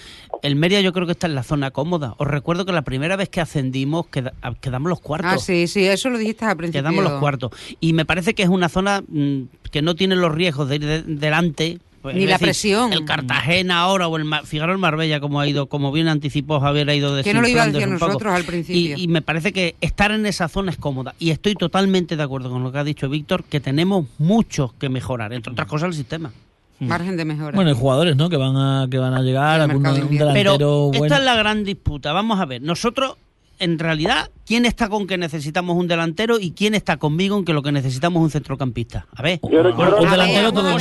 El 0.42 0.56
Mérida 0.56 0.82
yo 0.82 0.94
creo 0.94 1.06
que 1.06 1.12
está 1.14 1.28
en 1.28 1.36
la 1.36 1.44
zona 1.44 1.72
cómoda. 1.72 2.16
Os 2.18 2.28
recuerdo 2.28 2.66
que 2.66 2.72
la 2.72 2.84
primera 2.84 3.16
vez 3.16 3.30
que 3.30 3.42
ascendimos 3.42 4.08
queda- 4.08 4.34
quedamos 4.62 4.90
los 4.90 5.00
cuartos. 5.00 5.32
Ah, 5.34 5.38
sí, 5.38 5.68
sí, 5.68 5.86
eso 5.86 6.10
lo 6.10 6.18
dijiste 6.18 6.46
al 6.46 6.58
principio. 6.58 6.82
Quedamos 6.82 7.04
los 7.04 7.20
cuartos. 7.20 7.52
Y 7.80 7.94
me 7.94 8.06
parece 8.06 8.34
que 8.34 8.44
es 8.44 8.50
una 8.50 8.70
zona 8.70 9.02
mm, 9.08 9.42
que 9.72 9.82
no 9.82 9.96
tiene 9.96 10.16
los 10.16 10.34
riesgos 10.34 10.70
de 10.70 10.76
ir 10.76 10.86
de- 10.86 11.04
delante. 11.04 11.80
Pues, 12.02 12.16
Ni 12.16 12.26
la 12.26 12.34
decir, 12.36 12.46
presión. 12.46 12.94
El 12.94 13.04
Cartagena 13.04 13.80
ahora 13.82 14.08
o 14.08 14.16
el 14.16 14.24
fijaros 14.46 14.74
el 14.74 14.80
Marbella 14.80 15.20
como 15.20 15.42
ha 15.42 15.48
ido, 15.50 15.68
como 15.68 15.92
bien 15.92 16.08
anticipó 16.08 16.62
Javier 16.62 16.90
ha 16.90 16.96
ido 16.96 17.14
de 17.14 17.24
Que 17.26 17.34
no 17.34 17.42
lo 17.42 17.50
iba 17.50 17.64
a 17.64 17.68
decir 17.68 17.90
nosotros 17.90 18.34
al 18.34 18.46
principio. 18.46 18.96
Y, 18.98 19.04
y 19.04 19.08
me 19.10 19.22
parece 19.22 19.52
que 19.52 19.76
estar 19.82 20.12
en 20.12 20.26
esa 20.26 20.48
zona 20.48 20.72
es 20.72 20.78
cómoda. 20.78 21.14
Y 21.20 21.32
estoy 21.32 21.56
totalmente 21.56 22.16
de 22.16 22.24
acuerdo 22.24 22.50
con 22.50 22.64
lo 22.64 22.72
que 22.72 22.78
ha 22.78 22.86
dicho 22.86 23.10
Víctor, 23.10 23.44
que 23.44 23.60
tenemos 23.60 24.06
mucho 24.18 24.74
que 24.80 24.88
mejorar, 24.88 25.34
entre 25.34 25.52
otras 25.52 25.68
cosas 25.68 25.88
el 25.90 25.94
sistema. 25.94 26.32
Margen 26.80 27.18
de 27.18 27.26
mejora. 27.26 27.56
bueno, 27.56 27.70
hay 27.72 27.76
jugadores, 27.76 28.16
¿no? 28.16 28.30
Que 28.30 28.38
van 28.38 28.56
a, 28.56 28.88
que 28.90 28.98
van 28.98 29.14
a 29.14 29.22
llegar, 29.22 29.60
algún 29.62 29.84
de 29.84 30.00
invierno. 30.00 30.34
Pero 30.34 30.58
delantero 30.58 30.92
esta 31.06 31.18
es 31.18 31.24
la 31.24 31.36
gran 31.36 31.64
disputa. 31.64 32.14
Vamos 32.14 32.40
a 32.40 32.46
ver, 32.46 32.62
nosotros, 32.62 33.16
en 33.60 33.78
realidad, 33.80 34.30
¿quién 34.46 34.66
está 34.66 34.88
con 34.88 35.06
que 35.06 35.18
necesitamos 35.18 35.76
un 35.76 35.88
delantero 35.90 36.40
y 36.40 36.52
quién 36.52 36.76
está 36.76 36.96
conmigo 36.98 37.38
en 37.38 37.44
que 37.44 37.52
lo 37.52 37.62
que 37.62 37.72
necesitamos 37.74 38.22
es 38.22 38.24
un 38.26 38.32
centrocampista? 38.32 39.08
A 39.14 39.22
ver. 39.22 39.40
Yo 39.44 39.60
un 39.60 40.10
delantero 40.10 40.52
todo 40.54 40.76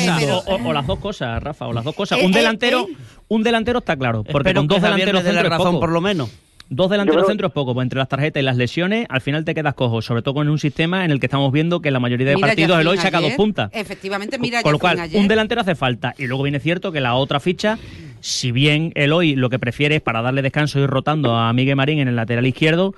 O, 0.47 0.55
o- 0.55 0.69
o 0.69 0.73
las 0.73 0.87
dos 0.87 0.99
cosas, 1.00 1.43
Rafa, 1.43 1.67
o 1.67 1.73
las 1.73 1.83
dos 1.85 1.95
cosas. 1.97 2.19
Eh, 2.21 2.25
un 2.26 2.33
eh, 2.33 2.38
delantero, 2.38 2.87
eh. 2.88 2.97
un 3.28 3.43
delantero 3.43 3.81
está 3.81 3.97
claro, 3.97 4.23
porque 4.23 4.50
Espero 4.50 4.61
con 4.61 4.69
dos 4.69 4.81
delanteros 4.83 5.25
dé 5.25 5.33
la 5.33 5.43
razón 5.43 5.67
poco. 5.73 5.81
por 5.81 5.90
lo 5.90 6.00
menos. 6.00 6.31
Dos 6.71 6.91
delanteros 6.91 7.23
creo- 7.23 7.29
centros 7.31 7.49
es 7.51 7.55
poco, 7.55 7.73
pues 7.73 7.85
entre 7.87 7.99
las 7.99 8.09
tarjetas 8.09 8.41
y 8.43 8.45
las 8.45 8.57
lesiones, 8.57 9.07
al 9.09 9.21
final 9.23 9.45
te 9.45 9.55
quedas 9.55 9.73
cojo, 9.75 10.03
sobre 10.03 10.21
todo 10.21 10.35
con 10.35 10.49
un 10.51 10.59
sistema 10.59 11.05
en 11.05 11.11
el 11.11 11.19
que 11.19 11.27
estamos 11.27 11.51
viendo 11.51 11.81
que 11.81 11.91
la 11.91 11.99
mayoría 11.99 12.27
de 12.27 12.35
Mira, 12.37 12.49
partidos 12.49 12.79
el 12.81 12.87
hoy 12.87 12.99
saca 12.99 13.19
ayer, 13.19 13.31
dos 13.31 13.37
puntas. 13.37 13.71
Efectivamente, 13.73 14.39
mira, 14.39 14.63
Con 14.63 14.73
lo 14.73 14.79
cual, 14.79 15.01
ayer. 15.01 15.19
un 15.19 15.29
delantero 15.29 15.63
hace 15.63 15.75
falta. 15.75 16.15
Y 16.19 16.27
luego 16.27 16.43
viene 16.43 16.61
cierto 16.61 16.93
que 16.93 17.01
la 17.01 17.15
otra 17.15 17.41
ficha, 17.41 17.79
si 18.21 18.53
bien 18.53 18.93
el 18.97 19.13
hoy 19.15 19.35
lo 19.35 19.49
que 19.49 19.59
prefiere 19.59 19.97
es 19.97 20.03
para 20.03 20.21
darle 20.21 20.43
descanso 20.43 20.79
y 20.79 20.83
ir 20.83 20.91
rotando 20.91 21.35
a 21.37 21.51
Miguel 21.55 21.77
Marín 21.77 22.01
en 22.01 22.09
el 22.09 22.17
lateral 22.17 22.47
izquierdo, 22.47 22.95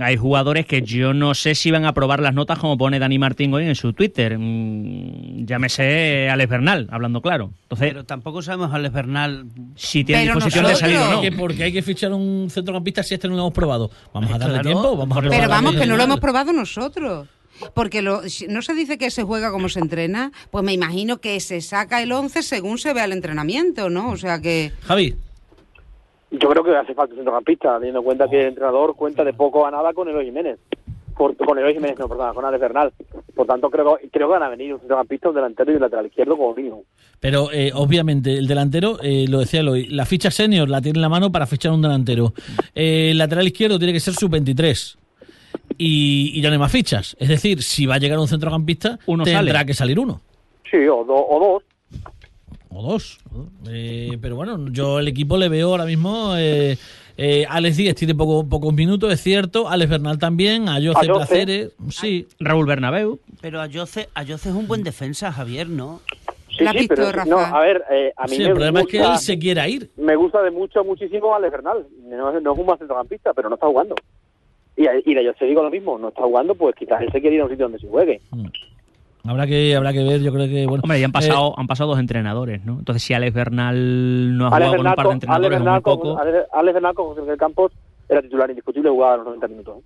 hay 0.00 0.16
jugadores 0.16 0.66
que 0.66 0.82
yo 0.82 1.14
no 1.14 1.34
sé 1.34 1.54
si 1.54 1.70
van 1.70 1.84
a 1.84 1.94
probar 1.94 2.20
las 2.20 2.34
notas 2.34 2.58
como 2.58 2.76
pone 2.76 2.98
Dani 2.98 3.18
Martín 3.20 3.54
hoy 3.54 3.66
en 3.66 3.76
su 3.76 3.92
Twitter. 3.92 4.36
Mm, 4.38 5.46
Llámese 5.46 6.28
Alex 6.28 6.50
Bernal, 6.50 6.88
hablando 6.90 7.22
claro. 7.22 7.52
Entonces, 7.62 7.88
Pero 7.88 8.04
tampoco 8.04 8.42
sabemos, 8.42 8.74
Alex 8.74 8.92
Bernal, 8.92 9.46
si 9.76 10.02
tiene 10.04 10.22
disposición 10.24 10.66
de 10.66 10.74
salir 10.74 10.96
o 10.96 11.10
no. 11.12 11.20
Que 11.20 11.32
porque 11.32 11.64
hay 11.64 11.72
que 11.72 11.82
fichar 11.82 12.12
un 12.12 12.48
centrocampista 12.50 13.02
si 13.02 13.14
este 13.14 13.28
no 13.28 13.34
lo 13.34 13.42
hemos 13.42 13.54
probado. 13.54 13.90
Vamos 14.12 14.32
a 14.32 14.38
darle 14.38 14.60
Claro. 14.60 14.68
tiempo, 14.68 14.96
vamos 14.96 15.18
a 15.18 15.20
Pero 15.20 15.48
vamos, 15.48 15.76
que 15.76 15.86
no 15.86 15.96
lo 15.96 16.02
hemos 16.02 16.20
probado 16.20 16.52
nosotros. 16.52 17.28
Porque 17.74 18.00
lo, 18.02 18.22
no 18.48 18.62
se 18.62 18.74
dice 18.74 18.96
que 18.96 19.10
se 19.10 19.22
juega 19.22 19.50
como 19.50 19.68
se 19.68 19.80
entrena, 19.80 20.32
pues 20.50 20.64
me 20.64 20.72
imagino 20.72 21.20
que 21.20 21.38
se 21.40 21.60
saca 21.60 22.02
el 22.02 22.10
11 22.10 22.42
según 22.42 22.78
se 22.78 22.92
vea 22.94 23.04
el 23.04 23.12
entrenamiento, 23.12 23.90
¿no? 23.90 24.10
O 24.10 24.16
sea 24.16 24.40
que... 24.40 24.72
Javi, 24.82 25.14
Yo 26.30 26.48
creo 26.48 26.62
que 26.62 26.76
hace 26.76 26.94
falta 26.94 27.12
un 27.14 27.18
centrocampista, 27.18 27.76
teniendo 27.78 28.00
en 28.00 28.04
cuenta 28.04 28.28
que 28.28 28.40
el 28.40 28.46
entrenador 28.48 28.94
cuenta 28.94 29.24
de 29.24 29.32
poco 29.32 29.66
a 29.66 29.70
nada 29.70 29.92
con 29.92 30.08
Eloy 30.08 30.26
Jiménez. 30.26 30.58
Por, 31.16 31.36
con 31.36 31.58
Eloy 31.58 31.74
Jiménez, 31.74 31.98
no, 31.98 32.08
perdón, 32.08 32.32
con 32.34 32.44
Alex 32.44 32.60
Bernal. 32.60 32.92
Por 33.34 33.46
tanto, 33.46 33.68
creo, 33.68 33.98
creo 34.10 34.28
que 34.28 34.32
van 34.32 34.42
a 34.44 34.48
venir 34.48 34.72
un 34.72 34.78
centrocampista, 34.80 35.28
un 35.28 35.34
delantero 35.34 35.72
y 35.72 35.74
un 35.74 35.80
lateral 35.82 36.06
izquierdo 36.06 36.36
como 36.36 36.54
mínimo. 36.54 36.84
pero 37.18 37.50
eh, 37.52 37.72
obviamente 37.74 38.38
el 38.38 38.46
delantero, 38.46 38.98
eh, 39.02 39.26
lo 39.28 39.40
decía 39.40 39.60
Eloy, 39.60 39.86
la 39.88 40.06
ficha 40.06 40.30
senior 40.30 40.68
la 40.70 40.80
tiene 40.80 40.98
en 40.98 41.02
la 41.02 41.08
mano 41.08 41.30
para 41.32 41.46
fichar 41.46 41.72
un 41.72 41.82
delantero. 41.82 42.32
Eh, 42.74 43.10
el 43.10 43.18
lateral 43.18 43.46
izquierdo 43.46 43.78
tiene 43.78 43.92
que 43.92 44.00
ser 44.00 44.14
sub-23. 44.14 44.96
Y, 45.78 46.32
y 46.34 46.40
ya 46.42 46.48
no 46.48 46.54
hay 46.54 46.58
más 46.58 46.72
fichas. 46.72 47.16
Es 47.18 47.28
decir, 47.28 47.62
si 47.62 47.86
va 47.86 47.94
a 47.96 47.98
llegar 47.98 48.18
un 48.18 48.28
centrocampista, 48.28 48.98
Uno 49.06 49.24
tendrá 49.24 49.52
sale. 49.58 49.66
que 49.66 49.74
salir 49.74 49.98
uno. 49.98 50.20
Sí, 50.70 50.76
o, 50.86 51.04
do- 51.04 51.14
o 51.28 51.40
dos. 51.40 51.62
O 52.70 52.82
dos. 52.82 53.18
Eh, 53.68 54.16
pero 54.22 54.36
bueno, 54.36 54.66
yo 54.70 54.98
el 55.00 55.08
equipo 55.08 55.36
le 55.36 55.48
veo 55.48 55.70
ahora 55.70 55.84
mismo 55.84 56.34
eh, 56.36 56.78
Eh, 57.22 57.44
Alex 57.48 57.76
Díez 57.76 57.94
tiene 57.96 58.14
poco, 58.14 58.48
pocos 58.48 58.72
minutos, 58.72 59.12
es 59.12 59.20
cierto. 59.20 59.68
Alex 59.68 59.90
Bernal 59.90 60.18
también. 60.18 60.68
Ayoce 60.70 61.00
Ayoce. 61.00 61.26
Placeres. 61.26 61.72
Sí. 61.90 62.26
Raúl 62.38 62.64
Bernabeu. 62.66 63.18
Pero 63.42 63.60
Ayoce, 63.60 64.08
Ayoce 64.14 64.48
es 64.48 64.54
un 64.54 64.66
buen 64.66 64.82
defensa, 64.82 65.30
Javier, 65.30 65.68
¿no? 65.68 66.00
Sí, 66.56 66.64
¿La 66.64 66.72
sí, 66.72 66.78
visto, 66.78 66.94
pero 66.94 67.12
Rafa? 67.12 67.28
no, 67.28 67.38
a 67.38 67.60
ver, 67.60 67.82
eh, 67.90 68.12
a 68.16 68.24
mí 68.26 68.36
Sí, 68.36 68.38
me 68.42 68.44
el 68.48 68.52
problema 68.52 68.80
es 68.80 68.86
que 68.86 68.98
gusta, 68.98 69.12
él 69.14 69.18
se 69.20 69.38
quiera 69.38 69.68
ir. 69.68 69.90
me 69.96 70.16
gusta 70.16 70.42
de 70.42 70.50
mucho, 70.50 70.82
muchísimo 70.84 71.34
Alex 71.34 71.52
Bernal. 71.52 71.86
No, 72.04 72.36
es- 72.36 72.42
no 72.42 72.52
es 72.54 72.58
un 72.58 72.66
buen 72.66 72.78
centrocampista, 72.78 73.34
pero 73.34 73.48
no 73.50 73.54
está 73.56 73.66
jugando. 73.66 73.94
Y, 74.76 74.84
y 75.10 75.14
de 75.14 75.22
yo 75.24 75.34
te 75.34 75.44
digo 75.44 75.62
lo 75.62 75.70
mismo, 75.70 75.98
no 75.98 76.08
está 76.08 76.22
jugando, 76.22 76.54
pues 76.54 76.74
quizás 76.74 77.02
él 77.02 77.12
se 77.12 77.20
quiere 77.20 77.36
ir 77.36 77.42
a 77.42 77.44
un 77.44 77.50
sitio 77.50 77.66
donde 77.66 77.78
se 77.80 77.86
juegue. 77.88 78.20
Habrá 79.24 79.46
que, 79.46 79.76
habrá 79.76 79.92
que 79.92 80.02
ver, 80.02 80.20
yo 80.22 80.32
creo 80.32 80.48
que, 80.48 80.66
bueno. 80.66 80.82
Hombre, 80.82 80.98
ya 80.98 81.06
han 81.06 81.10
eh, 81.10 81.12
pasado, 81.12 81.54
han 81.58 81.66
pasado 81.66 81.90
dos 81.90 81.98
entrenadores, 81.98 82.64
¿no? 82.64 82.78
Entonces, 82.78 83.02
si 83.02 83.12
Alex 83.14 83.34
Bernal 83.34 84.36
no 84.36 84.46
ha 84.46 84.56
Alex 84.56 84.70
jugado 84.70 84.76
con 84.76 84.86
un 84.86 84.94
par 84.94 84.96
de 84.96 85.10
Alex, 85.10 85.14
entrenadores 85.14 85.58
muy 85.58 85.64
Bernal, 85.66 85.82
poco, 85.82 86.18
Alex, 86.18 86.38
Alex 86.52 86.74
Bernal 86.74 86.94
con 86.94 87.06
José 87.06 87.20
Miguel 87.22 87.36
Campos 87.36 87.72
era 88.08 88.22
titular 88.22 88.50
indiscutible, 88.50 88.90
jugaba 88.90 89.16
los 89.18 89.26
90 89.26 89.48
minutos. 89.48 89.76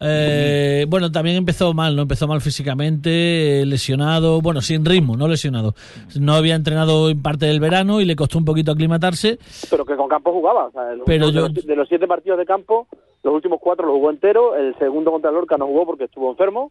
Eh, 0.00 0.86
bueno, 0.88 1.10
también 1.10 1.36
empezó 1.36 1.74
mal, 1.74 1.96
¿no? 1.96 2.02
Empezó 2.02 2.28
mal 2.28 2.40
físicamente, 2.40 3.62
eh, 3.62 3.66
lesionado, 3.66 4.40
bueno, 4.40 4.60
sin 4.60 4.84
ritmo, 4.84 5.16
no 5.16 5.26
lesionado. 5.26 5.74
No 6.20 6.34
había 6.34 6.54
entrenado 6.54 7.10
en 7.10 7.20
parte 7.20 7.46
del 7.46 7.58
verano 7.58 8.00
y 8.00 8.04
le 8.04 8.14
costó 8.14 8.38
un 8.38 8.44
poquito 8.44 8.70
aclimatarse. 8.70 9.38
Pero 9.68 9.84
que 9.84 9.96
con 9.96 10.08
Campos 10.08 10.32
jugaba. 10.34 10.66
O 10.66 10.70
sea, 10.70 10.82
Pero 11.04 11.30
yo- 11.30 11.48
de, 11.48 11.54
los, 11.54 11.66
de 11.66 11.76
los 11.76 11.88
siete 11.88 12.06
partidos 12.06 12.38
de 12.38 12.46
campo, 12.46 12.86
los 13.24 13.34
últimos 13.34 13.58
cuatro 13.60 13.86
los 13.86 13.96
jugó 13.96 14.10
entero. 14.10 14.54
El 14.54 14.78
segundo 14.78 15.10
contra 15.10 15.30
el 15.30 15.36
Lorca 15.36 15.56
no 15.56 15.66
jugó 15.66 15.84
porque 15.84 16.04
estuvo 16.04 16.30
enfermo. 16.30 16.70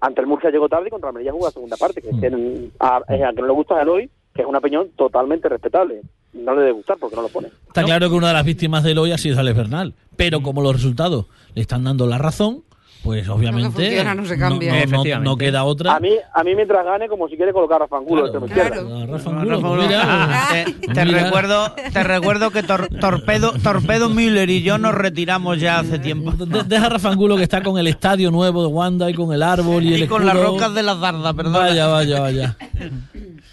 Ante 0.00 0.20
el 0.20 0.26
Murcia 0.26 0.50
llegó 0.50 0.68
tarde 0.68 0.88
y 0.88 0.90
contra 0.90 1.10
Almería 1.10 1.32
jugó 1.32 1.46
la 1.46 1.50
segunda 1.52 1.76
parte. 1.76 2.00
Que, 2.02 2.10
Mm. 2.12 2.70
a, 2.80 3.00
es 3.08 3.22
a 3.22 3.30
que 3.32 3.40
no 3.40 3.46
le 3.46 3.52
gusta 3.52 3.76
a 3.76 3.82
Eloy, 3.82 4.10
que 4.34 4.42
es 4.42 4.48
una 4.48 4.58
opinión 4.58 4.88
totalmente 4.96 5.48
respetable. 5.48 6.00
No 6.32 6.54
le 6.54 6.60
debe 6.60 6.72
gustar 6.72 6.96
porque 6.98 7.16
no 7.16 7.22
lo 7.22 7.28
pone. 7.28 7.48
Está 7.66 7.82
claro 7.82 8.08
que 8.08 8.14
una 8.14 8.28
de 8.28 8.34
las 8.34 8.44
víctimas 8.44 8.82
del 8.84 8.98
hoy 8.98 9.12
ha 9.12 9.18
sido 9.18 9.38
Alex 9.40 9.56
Bernal, 9.56 9.94
pero 10.16 10.42
como 10.42 10.62
los 10.62 10.72
resultados 10.72 11.26
le 11.54 11.60
están 11.62 11.84
dando 11.84 12.06
la 12.06 12.18
razón, 12.18 12.62
pues 13.02 13.28
obviamente 13.28 13.70
funciona 13.70 14.14
no 14.14 14.24
se 14.26 14.38
cambia. 14.38 14.72
no- 14.72 14.78
no- 14.78 14.84
Efectivamente. 14.84 15.30
no 15.30 15.36
queda 15.36 15.64
otra. 15.64 15.96
A 15.96 16.00
mí, 16.00 16.10
a 16.34 16.44
mí 16.44 16.54
mientras 16.54 16.84
gane, 16.84 17.08
como 17.08 17.28
si 17.28 17.36
quiere 17.36 17.52
colocar 17.52 17.82
a 17.82 17.88
Claro. 17.88 18.32
Claro. 18.48 19.06
Rafa 19.10 19.30
Angulo, 19.30 19.76
mira. 19.82 20.00
Ah, 20.04 20.48
te, 20.52 20.72
te 20.92 21.04
Mira. 21.04 21.24
recuerdo, 21.24 21.72
te 21.92 22.02
recuerdo 22.04 22.50
que 22.50 22.62
Tor- 22.62 22.88
Torpedo, 23.00 23.52
Torpedo 23.62 24.08
Müller 24.10 24.50
y 24.50 24.62
yo 24.62 24.78
nos 24.78 24.94
retiramos 24.94 25.58
ya 25.60 25.78
hace 25.78 25.98
tiempo. 25.98 26.32
De- 26.32 26.62
Deja 26.64 26.86
a 26.86 26.88
Rafa 26.90 27.08
Angulo 27.10 27.36
que 27.36 27.42
está 27.44 27.62
con 27.62 27.78
el 27.78 27.86
estadio 27.86 28.30
nuevo 28.30 28.62
de 28.62 28.68
Wanda 28.68 29.08
y 29.10 29.14
con 29.14 29.32
el 29.32 29.42
árbol 29.42 29.82
y 29.84 29.94
el 29.94 30.02
Y 30.04 30.06
con 30.06 30.26
las 30.26 30.36
rocas 30.38 30.74
de 30.74 30.82
la 30.82 30.96
Zarda, 30.96 31.32
perdón. 31.34 31.54
Vaya, 31.54 31.86
vaya, 31.86 32.20
vaya. 32.20 32.56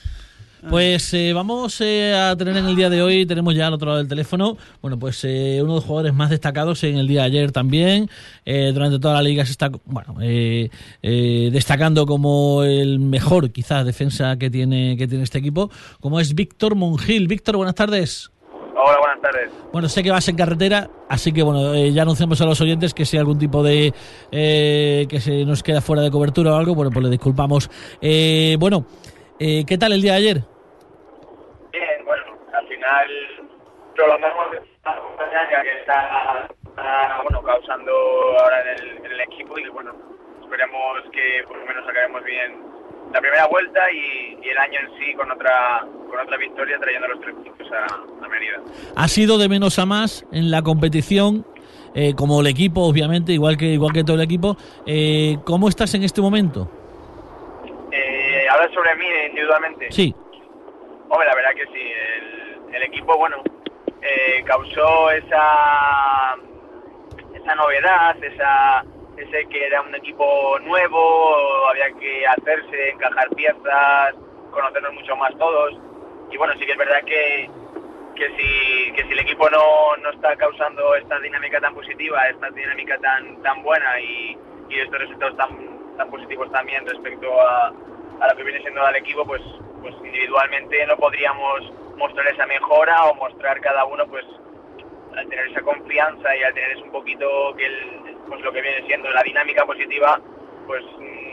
Pues 0.69 1.13
eh, 1.13 1.31
vamos 1.33 1.79
eh, 1.79 2.13
a 2.13 2.35
tener 2.35 2.57
en 2.57 2.65
el 2.65 2.75
día 2.75 2.89
de 2.89 3.01
hoy, 3.01 3.25
tenemos 3.25 3.55
ya 3.55 3.67
al 3.67 3.73
otro 3.73 3.87
lado 3.87 3.99
del 3.99 4.07
teléfono, 4.07 4.57
bueno, 4.81 4.99
pues 4.99 5.23
eh, 5.23 5.59
uno 5.61 5.73
de 5.73 5.77
los 5.77 5.85
jugadores 5.85 6.13
más 6.13 6.29
destacados 6.29 6.83
en 6.83 6.97
el 6.97 7.07
día 7.07 7.21
de 7.21 7.27
ayer 7.27 7.51
también. 7.51 8.09
Eh, 8.45 8.71
durante 8.73 8.99
toda 8.99 9.13
la 9.15 9.21
liga 9.21 9.45
se 9.45 9.51
está, 9.51 9.71
bueno, 9.85 10.15
eh, 10.21 10.69
eh, 11.01 11.49
destacando 11.53 12.05
como 12.05 12.63
el 12.63 12.99
mejor, 12.99 13.51
quizás, 13.51 13.85
defensa 13.85 14.37
que 14.37 14.49
tiene, 14.49 14.97
que 14.97 15.07
tiene 15.07 15.23
este 15.23 15.37
equipo, 15.39 15.71
como 16.01 16.19
es 16.19 16.35
Víctor 16.35 16.75
Mongil. 16.75 17.27
Víctor, 17.27 17.55
buenas 17.55 17.75
tardes. 17.75 18.31
Hola, 18.75 18.99
buenas 18.99 19.21
tardes. 19.21 19.49
Bueno, 19.71 19.89
sé 19.89 20.03
que 20.03 20.11
vas 20.11 20.27
en 20.27 20.35
carretera, 20.35 20.91
así 21.09 21.31
que 21.31 21.41
bueno, 21.43 21.73
eh, 21.73 21.91
ya 21.91 22.03
anunciamos 22.03 22.39
a 22.41 22.45
los 22.45 22.61
oyentes 22.61 22.93
que 22.93 23.05
si 23.05 23.17
hay 23.17 23.21
algún 23.21 23.39
tipo 23.39 23.63
de 23.63 23.93
eh, 24.31 25.05
que 25.09 25.19
se 25.19 25.45
nos 25.45 25.63
queda 25.63 25.81
fuera 25.81 26.03
de 26.03 26.11
cobertura 26.11 26.53
o 26.53 26.57
algo, 26.57 26.75
bueno, 26.75 26.91
pues 26.91 27.03
le 27.03 27.09
disculpamos. 27.09 27.69
Eh, 28.01 28.55
bueno, 28.59 28.85
eh, 29.39 29.63
¿qué 29.65 29.77
tal 29.77 29.93
el 29.93 30.01
día 30.01 30.11
de 30.13 30.17
ayer? 30.17 30.56
Final 32.87 33.47
prolongamos 33.95 34.47
esta 34.53 34.95
campaña 34.95 35.61
que 35.61 35.79
está, 35.79 36.47
está, 36.69 37.21
bueno, 37.21 37.43
causando 37.43 37.91
ahora 37.91 38.61
en 38.61 38.67
el, 38.79 38.97
en 39.05 39.11
el 39.11 39.21
equipo 39.21 39.59
y 39.59 39.67
bueno, 39.67 39.93
esperemos 40.41 41.03
que 41.11 41.43
por 41.47 41.57
lo 41.57 41.65
menos 41.65 41.85
sacaremos 41.85 42.23
bien 42.23 42.63
la 43.11 43.19
primera 43.19 43.45
vuelta 43.47 43.91
y, 43.91 44.37
y 44.41 44.49
el 44.49 44.57
año 44.57 44.79
en 44.79 44.97
sí 44.97 45.13
con 45.15 45.29
otra 45.31 45.85
con 46.09 46.17
otra 46.17 46.37
victoria 46.37 46.79
trayendo 46.79 47.09
los 47.09 47.19
tres 47.19 47.35
puntos 47.35 47.67
a, 47.73 48.25
a 48.25 48.29
Mérida. 48.29 48.61
¿Ha 48.95 49.07
sido 49.09 49.37
de 49.37 49.49
menos 49.49 49.79
a 49.79 49.85
más 49.85 50.25
en 50.31 50.49
la 50.49 50.61
competición? 50.61 51.45
eh, 51.93 52.13
como 52.15 52.39
el 52.39 52.47
equipo, 52.47 52.81
obviamente, 52.81 53.33
igual 53.33 53.57
que 53.57 53.65
igual 53.65 53.91
que 53.91 54.03
todo 54.03 54.15
el 54.15 54.23
equipo. 54.23 54.55
Eh, 54.85 55.37
¿Cómo 55.43 55.67
estás 55.67 55.93
en 55.95 56.03
este 56.03 56.21
momento? 56.21 56.69
Eh, 57.91 58.45
¿Hablas 58.49 58.71
sobre 58.71 58.95
mí 58.95 59.05
individualmente? 59.29 59.91
Sí, 59.91 60.13
Hombre, 61.09 61.27
la 61.27 61.35
verdad 61.35 61.51
que 61.55 61.65
sí. 61.67 61.81
El, 61.81 62.26
el 62.73 62.83
equipo, 62.83 63.17
bueno, 63.17 63.37
eh, 64.01 64.43
causó 64.45 65.11
esa 65.11 66.35
esa 67.33 67.55
novedad, 67.55 68.23
esa 68.23 68.83
ese 69.17 69.45
que 69.49 69.65
era 69.65 69.81
un 69.81 69.95
equipo 69.95 70.59
nuevo, 70.59 71.67
había 71.69 71.91
que 71.99 72.27
hacerse, 72.27 72.89
encajar 72.89 73.29
piezas, 73.29 74.15
conocernos 74.51 74.93
mucho 74.93 75.15
más 75.15 75.35
todos. 75.37 75.73
Y 76.31 76.37
bueno, 76.37 76.53
sí 76.59 76.65
que 76.65 76.73
es 76.73 76.77
verdad 76.77 77.03
que, 77.05 77.49
que 78.15 78.27
si 78.37 78.91
que 78.93 79.03
si 79.03 79.11
el 79.13 79.19
equipo 79.19 79.49
no, 79.49 79.97
no 79.97 80.09
está 80.11 80.35
causando 80.35 80.95
esta 80.95 81.19
dinámica 81.19 81.59
tan 81.59 81.73
positiva, 81.73 82.27
esta 82.29 82.49
dinámica 82.51 82.97
tan 82.99 83.41
tan 83.41 83.63
buena 83.63 83.99
y, 83.99 84.37
y 84.69 84.79
estos 84.79 84.99
resultados 84.99 85.37
tan, 85.37 85.97
tan 85.97 86.09
positivos 86.09 86.51
también 86.51 86.85
respecto 86.85 87.41
a, 87.41 87.67
a 88.19 88.27
lo 88.29 88.35
que 88.35 88.43
viene 88.43 88.61
siendo 88.61 88.83
al 88.83 88.95
equipo, 88.95 89.25
pues, 89.25 89.41
pues 89.81 89.95
individualmente 90.03 90.85
no 90.85 90.97
podríamos 90.97 91.71
mostrar 91.97 92.27
esa 92.27 92.45
mejora 92.45 93.05
o 93.05 93.15
mostrar 93.15 93.59
cada 93.59 93.85
uno 93.85 94.05
pues 94.07 94.25
al 95.15 95.27
tener 95.27 95.47
esa 95.47 95.61
confianza 95.61 96.35
y 96.35 96.43
al 96.43 96.53
tener 96.53 96.77
un 96.77 96.91
poquito 96.91 97.55
que 97.57 97.65
el, 97.65 98.15
pues 98.27 98.41
lo 98.41 98.51
que 98.51 98.61
viene 98.61 98.85
siendo 98.85 99.09
la 99.09 99.23
dinámica 99.23 99.65
positiva 99.65 100.19
pues 100.67 100.83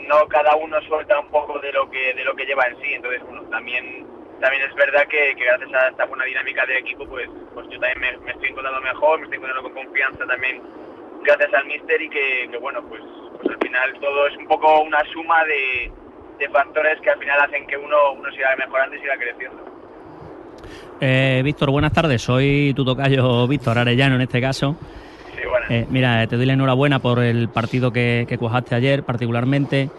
no 0.07 0.27
cada 0.27 0.55
uno 0.55 0.81
suelta 0.81 1.19
un 1.19 1.29
poco 1.29 1.59
de 1.59 1.71
lo 1.71 1.89
que 1.89 2.13
de 2.13 2.23
lo 2.23 2.35
que 2.35 2.45
lleva 2.45 2.65
en 2.65 2.81
sí. 2.81 2.93
Entonces 2.93 3.21
bueno 3.23 3.43
también 3.43 4.07
también 4.39 4.63
es 4.63 4.75
verdad 4.75 5.07
que, 5.07 5.33
gracias 5.33 5.73
a 5.73 5.87
esta 5.89 6.05
buena 6.05 6.25
dinámica 6.25 6.65
del 6.65 6.77
equipo 6.77 7.05
pues 7.05 7.29
pues 7.53 7.67
yo 7.69 7.79
también 7.79 8.21
me, 8.23 8.31
estoy 8.31 8.49
encontrando 8.49 8.81
mejor 8.81 9.19
me 9.19 9.25
estoy 9.25 9.37
encontrando 9.37 9.69
con 9.71 9.85
confianza 9.85 10.25
también 10.25 10.61
gracias 11.23 11.53
al 11.53 11.65
míster 11.65 12.01
y 12.01 12.09
que, 12.09 12.49
que, 12.51 12.57
bueno 12.57 12.81
pues 12.87 13.01
pues 13.37 13.49
al 13.49 13.57
final 13.59 13.93
todo 13.99 14.27
es 14.27 14.37
un 14.37 14.47
poco 14.47 14.81
una 14.81 15.03
suma 15.11 15.43
de, 15.45 15.91
de 16.39 16.49
factores 16.49 16.99
que 17.01 17.11
al 17.11 17.19
final 17.19 17.39
hacen 17.41 17.67
que 17.67 17.77
uno 17.77 18.13
uno 18.13 18.31
siga 18.31 18.55
mejorando 18.55 18.95
y 18.95 18.99
siga 18.99 19.17
creciendo 19.17 19.74
Eh, 21.01 21.41
Víctor, 21.43 21.71
buenas 21.71 21.91
tardes. 21.93 22.21
Soy 22.21 22.73
tu 22.75 22.85
tocayo 22.85 23.47
Víctor 23.47 23.77
Arellano 23.77 24.15
en 24.15 24.21
este 24.21 24.39
caso. 24.41 24.75
sí 25.35 25.41
bueno 25.49 25.65
Eh, 25.69 25.85
mira, 25.89 26.25
te 26.27 26.37
doy 26.37 26.45
la 26.45 26.53
enhorabuena 26.53 26.99
por 26.99 27.19
el 27.19 27.49
partido 27.49 27.91
que, 27.91 28.25
que 28.27 28.37
cuajaste 28.37 28.75
ayer, 28.75 29.03
particularmente. 29.03 29.89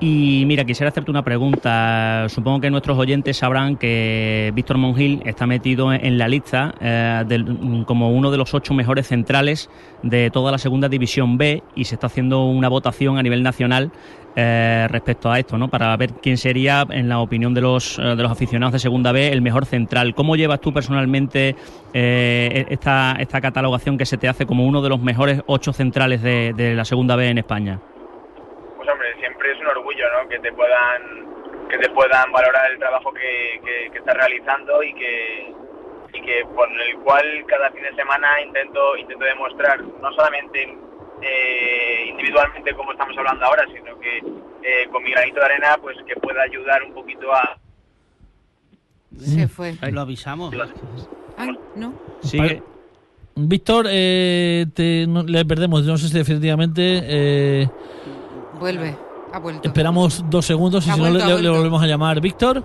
Y 0.00 0.42
mira, 0.46 0.64
quisiera 0.64 0.88
hacerte 0.90 1.10
una 1.10 1.22
pregunta. 1.22 2.26
Supongo 2.28 2.60
que 2.60 2.70
nuestros 2.70 2.98
oyentes 2.98 3.36
sabrán 3.38 3.76
que 3.76 4.50
Víctor 4.54 4.76
Mongil 4.76 5.22
está 5.24 5.46
metido 5.46 5.92
en, 5.92 6.18
la 6.18 6.28
lista 6.28 6.74
eh, 6.80 7.22
del- 7.26 7.84
como 7.86 8.10
uno 8.10 8.30
de 8.30 8.36
los 8.36 8.52
ocho 8.54 8.74
mejores 8.74 9.06
centrales 9.06 9.70
de 10.02 10.30
toda 10.30 10.50
la 10.50 10.58
segunda 10.58 10.88
división 10.88 11.38
B 11.38 11.62
y 11.76 11.84
se 11.84 11.94
está 11.94 12.08
haciendo 12.08 12.44
una 12.44 12.68
votación 12.68 13.18
a 13.18 13.22
nivel 13.22 13.42
nacional 13.42 13.92
eh, 14.36 14.88
respecto 14.90 15.30
a 15.30 15.38
esto, 15.38 15.56
¿no? 15.58 15.68
Para 15.68 15.96
ver 15.96 16.10
quién 16.14 16.36
sería, 16.38 16.84
en 16.90 17.08
la 17.08 17.20
opinión 17.20 17.54
de 17.54 17.60
los, 17.60 17.96
eh, 18.00 18.02
de 18.02 18.22
los 18.22 18.32
aficionados 18.32 18.72
de 18.72 18.80
segunda 18.80 19.12
B, 19.12 19.28
el 19.28 19.42
mejor 19.42 19.64
central. 19.64 20.12
¿Cómo 20.16 20.34
llevas 20.34 20.60
tú 20.60 20.72
personalmente 20.72 21.54
eh, 21.94 22.66
esta, 22.68 23.16
esta 23.20 23.40
catalogación 23.40 23.96
que 23.96 24.04
se 24.06 24.18
te 24.18 24.28
hace 24.28 24.44
como 24.44 24.66
uno 24.66 24.82
de 24.82 24.88
los 24.88 25.00
mejores 25.00 25.40
ocho 25.46 25.72
centrales 25.72 26.20
de, 26.20 26.52
de 26.52 26.74
la 26.74 26.84
segunda 26.84 27.14
B 27.14 27.28
en 27.28 27.38
España? 27.38 27.78
pues 28.76 28.88
hombre, 28.92 29.06
siempre 29.20 29.50
es 29.52 29.58
un 29.60 29.66
Que 30.28 30.38
te 30.38 30.52
puedan 30.52 31.24
que 31.68 31.78
te 31.78 31.88
puedan 31.90 32.30
valorar 32.32 32.70
el 32.72 32.78
trabajo 32.78 33.12
que, 33.12 33.60
que, 33.64 33.90
que 33.90 33.98
estás 33.98 34.14
realizando 34.14 34.82
y 34.82 34.92
que 34.94 35.54
y 36.12 36.20
que 36.22 36.44
por 36.54 36.68
el 36.70 36.96
cual 36.98 37.24
cada 37.46 37.70
fin 37.70 37.82
de 37.82 37.94
semana 37.96 38.40
intento 38.42 38.96
intento 38.96 39.24
demostrar 39.24 39.82
no 39.82 40.12
solamente 40.12 40.76
eh, 41.22 42.06
individualmente 42.10 42.74
como 42.74 42.92
estamos 42.92 43.16
hablando 43.18 43.44
ahora, 43.46 43.64
sino 43.74 43.98
que 43.98 44.18
eh, 44.18 44.88
con 44.92 45.02
mi 45.02 45.10
granito 45.10 45.40
de 45.40 45.46
arena 45.46 45.76
pues 45.80 45.96
que 46.06 46.14
pueda 46.16 46.42
ayudar 46.42 46.82
un 46.84 46.92
poquito 46.94 47.32
a 47.32 47.58
Se 49.18 49.48
fue. 49.48 49.74
Lo 49.90 50.00
avisamos. 50.02 50.54
Ay, 51.36 51.58
no. 51.76 51.94
Sigue. 52.20 52.62
Víctor, 53.36 53.86
eh, 53.88 54.66
te- 54.74 55.06
no- 55.08 55.24
le 55.24 55.44
perdemos, 55.44 55.82
no 55.84 55.96
sé 55.96 56.08
si 56.08 56.14
definitivamente. 56.18 57.00
eh, 57.02 57.68
Vuelve. 58.60 58.96
Ha 59.34 59.38
vuelto. 59.38 59.66
esperamos 59.68 60.28
dos 60.30 60.46
segundos 60.46 60.86
y 60.86 60.90
Ha 60.90 60.94
si 60.94 61.00
no 61.00 61.08
vuelto, 61.10 61.26
le, 61.26 61.32
ha 61.32 61.36
le- 61.36 61.42
le 61.42 61.48
volvemos 61.50 61.82
a 61.82 61.86
llamar. 61.86 62.20
Víctor, 62.20 62.62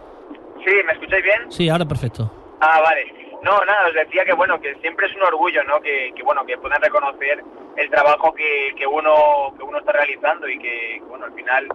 Sí, 0.63 0.71
¿me 0.86 0.91
escucháis 0.93 1.23
bien? 1.23 1.51
sí, 1.51 1.69
ahora 1.69 1.86
perfecto. 1.86 2.32
Ah, 2.62 2.82
vale. 2.82 3.13
No, 3.41 3.58
nada, 3.65 3.88
os 3.88 3.93
decía 3.93 4.25
que 4.25 4.34
bueno, 4.34 4.60
que 4.60 4.75
siempre 4.82 5.08
es 5.08 5.15
un 5.15 5.23
orgullo, 5.23 5.63
¿no? 5.63 5.79
Que, 5.79 6.12
que 6.15 6.21
bueno, 6.23 6.45
que 6.45 6.58
puedan 6.58 6.82
reconocer 6.82 7.41
el 7.77 7.89
trabajo 7.89 8.34
que, 8.34 8.73
que 8.77 8.86
uno 8.86 9.53
que 9.58 9.63
uno 9.63 9.79
está 9.79 9.93
realizando 9.93 10.47
y 10.49 10.60
que, 10.60 11.01
bueno, 11.08 11.25
al 11.25 11.34
final 11.34 11.65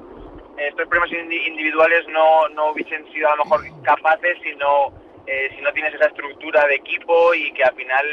estos 0.58 0.86
premios 0.88 1.10
indi- 1.10 1.46
individuales 1.48 2.06
no, 2.08 2.48
no 2.50 2.70
hubiesen 2.70 3.10
sido 3.12 3.30
a 3.32 3.36
lo 3.36 3.44
mejor 3.44 3.62
capaces 3.82 4.36
si 4.42 4.54
no 4.56 4.92
eh, 5.26 5.50
si 5.56 5.62
no 5.62 5.72
tienes 5.72 5.94
esa 5.94 6.06
estructura 6.06 6.66
de 6.66 6.74
equipo 6.74 7.32
y 7.34 7.50
que 7.54 7.64
al 7.64 7.74
final 7.74 8.06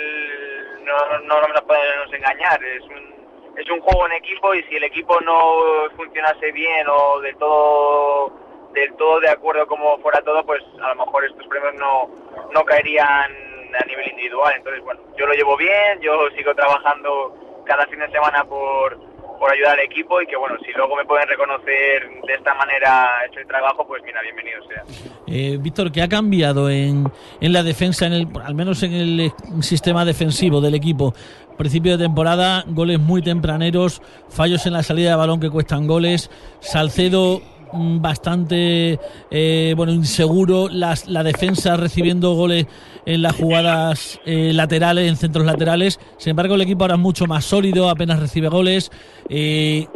no, 0.86 1.20
no 1.28 1.42
nos 1.48 1.62
podemos 1.62 2.14
engañar. 2.14 2.64
Es 2.64 2.84
un, 2.86 3.21
es 3.58 3.70
un 3.70 3.82
juego 3.82 4.06
en 4.08 4.14
equipo 4.14 4.54
y 4.54 4.64
si 4.64 4.76
el 4.76 4.84
equipo 4.84 5.20
no 5.22 5.90
funcionase 5.96 6.52
bien 6.52 6.88
o 6.90 7.20
de 7.22 7.34
todo 7.34 8.34
del 8.74 8.94
todo 8.96 9.20
de 9.20 9.30
acuerdo 9.30 9.68
como 9.68 9.98
fuera 10.00 10.22
todo, 10.22 10.46
pues 10.46 10.64
a 10.82 10.94
lo 10.94 11.06
mejor 11.06 11.26
estos 11.26 11.46
premios 11.48 11.74
no, 11.76 12.10
no 12.54 12.64
caerían 12.64 13.32
a 13.74 13.86
nivel 13.86 14.10
individual. 14.12 14.54
Entonces, 14.56 14.84
bueno, 14.84 15.02
yo 15.18 15.26
lo 15.26 15.34
llevo 15.34 15.58
bien, 15.58 16.00
yo 16.02 16.30
sigo 16.38 16.54
trabajando 16.56 17.64
cada 17.66 17.86
fin 17.88 18.00
de 18.00 18.10
semana 18.12 18.44
por, 18.46 18.98
por 19.40 19.52
ayudar 19.52 19.74
al 19.74 19.86
equipo 19.86 20.22
y 20.22 20.28
que 20.28 20.36
bueno, 20.36 20.56
si 20.66 20.72
luego 20.72 20.96
me 20.96 21.06
pueden 21.06 21.28
reconocer 21.28 22.10
de 22.28 22.34
esta 22.34 22.54
manera 22.54 23.26
hecho 23.28 23.40
el 23.40 23.48
trabajo, 23.48 23.86
pues 23.88 24.02
mira, 24.04 24.22
bienvenido 24.22 24.62
sea. 24.68 24.84
Eh, 25.28 25.58
Víctor, 25.60 25.92
¿qué 25.92 26.02
ha 26.02 26.10
cambiado 26.10 26.70
en, 26.70 27.12
en 27.40 27.54
la 27.54 27.64
defensa, 27.64 28.06
en 28.06 28.14
el, 28.14 28.28
al 28.44 28.54
menos 28.54 28.84
en 28.84 28.94
el 28.94 29.32
sistema 29.62 30.04
defensivo 30.06 30.62
del 30.62 30.76
equipo? 30.76 31.14
Principio 31.62 31.96
de 31.96 32.04
temporada, 32.06 32.64
goles 32.68 33.00
muy 33.00 33.22
tempraneros, 33.22 34.02
fallos 34.30 34.66
en 34.66 34.74
la 34.74 34.82
salida 34.82 35.12
de 35.12 35.16
balón 35.16 35.40
que 35.40 35.50
cuestan 35.50 35.86
goles, 35.86 36.32
Salcedo 36.60 37.40
Mm, 37.74 38.02
bastante 38.02 39.00
eh, 39.30 39.74
bueno 39.78 39.94
inseguro 39.94 40.68
las, 40.70 41.08
la 41.08 41.24
defensa 41.24 41.78
recibiendo 41.78 42.34
goles 42.34 42.66
en 43.06 43.22
las 43.22 43.34
jugadas 43.36 44.20
eh, 44.26 44.52
laterales 44.54 45.08
en 45.08 45.16
centros 45.16 45.46
laterales 45.46 45.98
sin 46.18 46.32
embargo 46.32 46.56
el 46.56 46.62
equipo 46.62 46.84
ahora 46.84 46.96
es 46.96 47.00
mucho 47.00 47.28
más 47.28 47.46
sólido 47.46 47.90
apenas 47.90 48.20
recibe 48.20 48.50
goles 48.50 48.92
eh, 49.30 49.88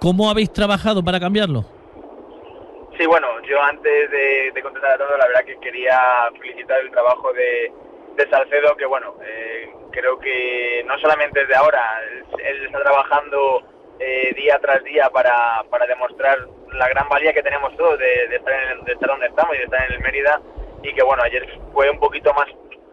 ¿cómo 0.00 0.30
habéis 0.30 0.52
trabajado 0.52 1.02
para 1.02 1.18
cambiarlo? 1.18 1.64
Sí, 2.96 3.04
bueno, 3.06 3.26
yo 3.42 3.60
antes 3.60 4.10
de, 4.12 4.52
de 4.54 4.62
contestar 4.62 4.92
a 4.92 4.98
todo, 4.98 5.18
la 5.18 5.26
verdad 5.26 5.44
que 5.44 5.56
quería 5.58 5.98
felicitar 6.40 6.78
el 6.80 6.92
trabajo 6.92 7.32
de, 7.32 7.72
de 8.16 8.28
Salcedo, 8.30 8.76
que 8.76 8.86
bueno, 8.86 9.16
creo 9.90 10.18
que 10.18 10.82
no 10.86 10.98
solamente 10.98 11.40
desde 11.40 11.54
ahora, 11.54 12.00
él, 12.38 12.66
está 12.66 12.82
trabajando 12.82 13.62
día 14.36 14.58
tras 14.60 14.82
día 14.84 15.08
para, 15.10 15.62
para 15.70 15.86
demostrar 15.86 16.38
la 16.74 16.88
gran 16.88 17.08
valía 17.08 17.32
que 17.32 17.42
tenemos 17.42 17.76
todos 17.76 17.98
de, 17.98 18.24
estar 18.34 18.72
en, 18.72 18.84
de, 18.84 18.92
estar 18.92 19.08
donde 19.08 19.26
estamos 19.26 19.54
y 19.54 19.58
de 19.58 19.64
estar 19.64 19.84
en 19.86 19.92
el 19.94 20.00
Mérida 20.00 20.40
y 20.82 20.92
que 20.92 21.02
bueno, 21.02 21.22
ayer 21.22 21.46
fue 21.72 21.88
un 21.88 21.98
poquito 21.98 22.32
más 22.34 22.46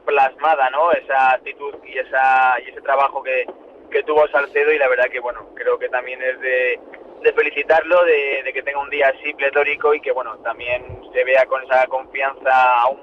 plasmada, 0.05 0.69
¿no? 0.69 0.91
Esa 0.91 1.31
actitud 1.31 1.75
y, 1.85 1.97
esa, 1.97 2.59
y 2.65 2.69
ese 2.69 2.81
trabajo 2.81 3.21
que, 3.21 3.45
que 3.89 4.03
tuvo 4.03 4.27
Salcedo 4.29 4.71
y 4.71 4.77
la 4.77 4.87
verdad 4.87 5.09
que 5.11 5.19
bueno, 5.19 5.49
creo 5.55 5.77
que 5.77 5.89
también 5.89 6.21
es 6.21 6.39
de, 6.39 6.79
de 7.21 7.33
felicitarlo, 7.33 8.03
de, 8.05 8.43
de, 8.43 8.53
que 8.53 8.63
tenga 8.63 8.79
un 8.79 8.89
día 8.89 9.09
así 9.09 9.33
pletórico 9.33 9.93
y 9.93 10.01
que 10.01 10.11
bueno, 10.11 10.37
también 10.39 10.83
se 11.13 11.23
vea 11.23 11.45
con 11.45 11.63
esa 11.63 11.85
confianza 11.87 12.81
aún 12.81 12.99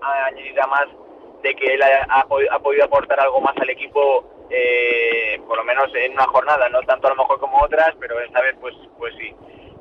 añadida 0.00 0.66
más 0.66 0.86
de 1.46 1.54
que 1.54 1.74
él 1.74 1.80
ha, 1.82 2.26
podido 2.26 2.84
aportar 2.84 3.20
algo 3.20 3.40
más 3.40 3.56
al 3.56 3.70
equipo 3.70 4.46
eh, 4.50 5.40
por 5.46 5.56
lo 5.56 5.64
menos 5.64 5.94
en 5.94 6.12
una 6.12 6.26
jornada, 6.26 6.68
no 6.68 6.80
tanto 6.82 7.06
a 7.06 7.10
lo 7.10 7.16
mejor 7.16 7.38
como 7.38 7.62
otras, 7.62 7.94
pero 8.00 8.18
esta 8.20 8.40
vez 8.42 8.56
pues 8.60 8.74
pues 8.98 9.14
sí. 9.16 9.32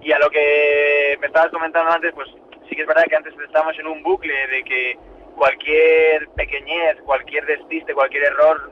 Y 0.01 0.11
a 0.11 0.19
lo 0.19 0.29
que 0.29 1.17
me 1.19 1.27
estabas 1.27 1.51
comentando 1.51 1.91
antes, 1.91 2.13
pues 2.13 2.29
sí 2.69 2.75
que 2.75 2.83
es 2.83 2.87
verdad 2.87 3.05
que 3.09 3.15
antes 3.15 3.33
estábamos 3.43 3.77
en 3.79 3.87
un 3.87 4.03
bucle 4.03 4.47
de 4.47 4.63
que 4.63 4.97
cualquier 5.35 6.29
pequeñez, 6.35 7.01
cualquier 7.03 7.45
despiste, 7.47 7.95
cualquier 7.95 8.25
error 8.25 8.71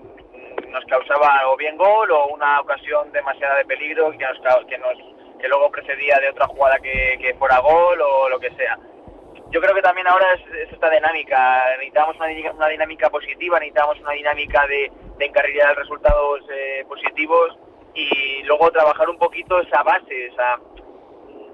nos 0.70 0.86
causaba 0.86 1.50
o 1.50 1.58
bien 1.58 1.76
gol 1.78 2.12
o 2.12 2.28
una 2.28 2.62
ocasión 2.62 3.12
demasiada 3.12 3.58
de 3.58 3.66
peligro 3.66 4.12
que, 4.12 4.20
nos, 4.20 4.66
que, 4.68 4.78
nos, 4.78 4.98
que 5.40 5.48
luego 5.48 5.72
precedía 5.72 6.20
de 6.20 6.30
otra 6.30 6.46
jugada 6.46 6.78
que 6.80 7.36
fuera 7.40 7.58
gol 7.60 8.00
o 8.02 8.30
lo 8.30 8.40
que 8.40 8.52
sea. 8.52 8.78
Yo 9.54 9.62
creo 9.62 9.76
que 9.76 9.84
también 9.84 10.08
ahora 10.08 10.34
es, 10.34 10.72
esta 10.72 10.90
dinámica, 10.90 11.64
necesitamos 11.78 12.16
una, 12.16 12.68
dinámica 12.70 13.12
positiva, 13.12 13.60
necesitamos 13.60 14.00
una 14.00 14.14
dinámica 14.14 14.66
de, 14.66 14.92
de 15.20 15.26
encarrilar 15.26 15.78
resultados 15.78 16.42
eh, 16.52 16.84
positivos 16.88 17.56
y 17.94 18.42
luego 18.46 18.72
trabajar 18.72 19.08
un 19.08 19.20
poquito 19.20 19.62
esa 19.62 19.84
base, 19.84 20.26
esa, 20.26 20.60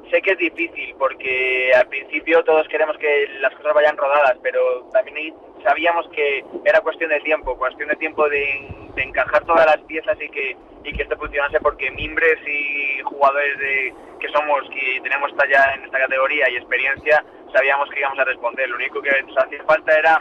sé 0.09 0.21
que 0.21 0.31
es 0.31 0.37
difícil 0.37 0.95
porque 0.97 1.73
al 1.75 1.87
principio 1.87 2.41
todos 2.45 2.67
queremos 2.69 2.97
que 2.97 3.27
las 3.41 3.53
cosas 3.55 3.73
vayan 3.73 3.97
rodadas, 3.97 4.37
pero 4.41 4.89
también 4.93 5.35
sabíamos 5.63 6.07
que 6.09 6.45
era 6.63 6.79
cuestión 6.79 7.09
de 7.09 7.19
tiempo, 7.19 7.57
cuestión 7.57 7.89
de 7.89 7.95
tiempo 7.97 8.29
de, 8.29 8.65
encajar 8.95 9.45
todas 9.45 9.65
las 9.65 9.77
piezas 9.85 10.17
y 10.21 10.29
que, 10.29 10.57
y 10.83 10.91
que 10.93 11.03
esto 11.03 11.17
funcionase 11.17 11.59
porque 11.61 11.89
mimbres 11.91 12.37
y 12.45 13.01
jugadores 13.03 13.57
de, 13.57 13.93
que 14.19 14.27
somos, 14.29 14.69
que 14.69 14.99
tenemos 15.01 15.33
talla 15.37 15.73
en 15.75 15.85
esta 15.85 15.99
categoría 15.99 16.49
y 16.49 16.57
experiencia, 16.57 17.23
sabíamos 17.53 17.89
que 17.89 17.99
íbamos 17.99 18.19
a 18.19 18.25
responder. 18.25 18.69
Lo 18.69 18.75
único 18.75 19.01
que 19.01 19.09
nos 19.23 19.37
hacía 19.37 19.63
falta 19.63 19.97
era 19.97 20.19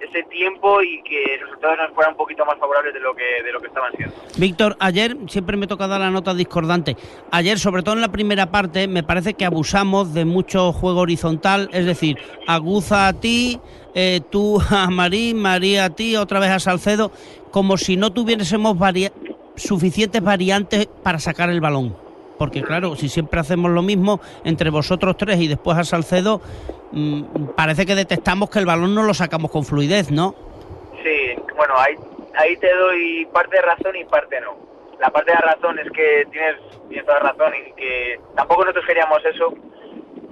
ese 0.00 0.22
tiempo 0.24 0.82
y 0.82 1.02
que 1.02 1.36
los 1.38 1.50
resultados 1.50 1.78
nos 1.78 1.94
fueran 1.94 2.12
un 2.12 2.16
poquito 2.16 2.44
más 2.46 2.58
favorables 2.58 2.94
de 2.94 3.00
lo 3.00 3.14
que 3.14 3.42
de 3.44 3.52
lo 3.52 3.60
que 3.60 3.66
estaban 3.66 3.92
siendo. 3.96 4.14
Víctor, 4.38 4.76
ayer 4.80 5.16
siempre 5.28 5.56
me 5.56 5.66
toca 5.66 5.86
dar 5.86 6.00
la 6.00 6.10
nota 6.10 6.34
discordante. 6.34 6.96
Ayer, 7.30 7.58
sobre 7.58 7.82
todo 7.82 7.94
en 7.96 8.00
la 8.00 8.08
primera 8.08 8.50
parte, 8.50 8.88
me 8.88 9.02
parece 9.02 9.34
que 9.34 9.44
abusamos 9.44 10.14
de 10.14 10.24
mucho 10.24 10.72
juego 10.72 11.00
horizontal, 11.00 11.68
es 11.72 11.84
decir, 11.84 12.18
aguza 12.46 13.08
a 13.08 13.12
ti, 13.12 13.60
eh, 13.94 14.20
tú 14.30 14.60
a 14.70 14.88
Marín, 14.90 15.38
María 15.38 15.86
a 15.86 15.90
ti, 15.90 16.16
otra 16.16 16.40
vez 16.40 16.50
a 16.50 16.60
Salcedo, 16.60 17.12
como 17.50 17.76
si 17.76 17.96
no 17.96 18.10
tuviésemos 18.10 18.76
suficientes 19.56 20.22
variantes 20.22 20.86
para 21.02 21.18
sacar 21.18 21.50
el 21.50 21.60
balón 21.60 22.09
porque 22.40 22.62
claro, 22.62 22.96
si 22.96 23.10
siempre 23.10 23.38
hacemos 23.38 23.70
lo 23.70 23.82
mismo 23.82 24.18
entre 24.44 24.70
vosotros 24.70 25.14
tres 25.18 25.38
y 25.40 25.46
después 25.46 25.76
a 25.76 25.84
Salcedo, 25.84 26.40
mm, 26.90 27.48
parece 27.54 27.84
que 27.84 27.94
detectamos 27.94 28.48
que 28.48 28.60
el 28.60 28.64
balón 28.64 28.94
no 28.94 29.02
lo 29.02 29.12
sacamos 29.12 29.50
con 29.50 29.62
fluidez, 29.62 30.10
¿no? 30.10 30.34
Sí, 31.04 31.34
bueno, 31.54 31.74
ahí, 31.76 31.96
ahí 32.38 32.56
te 32.56 32.74
doy 32.74 33.28
parte 33.30 33.56
de 33.56 33.60
razón 33.60 33.94
y 33.94 34.06
parte 34.06 34.40
no. 34.40 34.56
La 34.98 35.10
parte 35.10 35.32
de 35.32 35.36
razón 35.36 35.78
es 35.80 35.90
que 35.92 36.24
tienes, 36.32 36.56
tienes 36.88 37.04
toda 37.04 37.18
razón 37.18 37.52
y 37.54 37.74
que 37.74 38.18
tampoco 38.34 38.62
nosotros 38.62 38.86
queríamos 38.86 39.22
eso. 39.22 39.52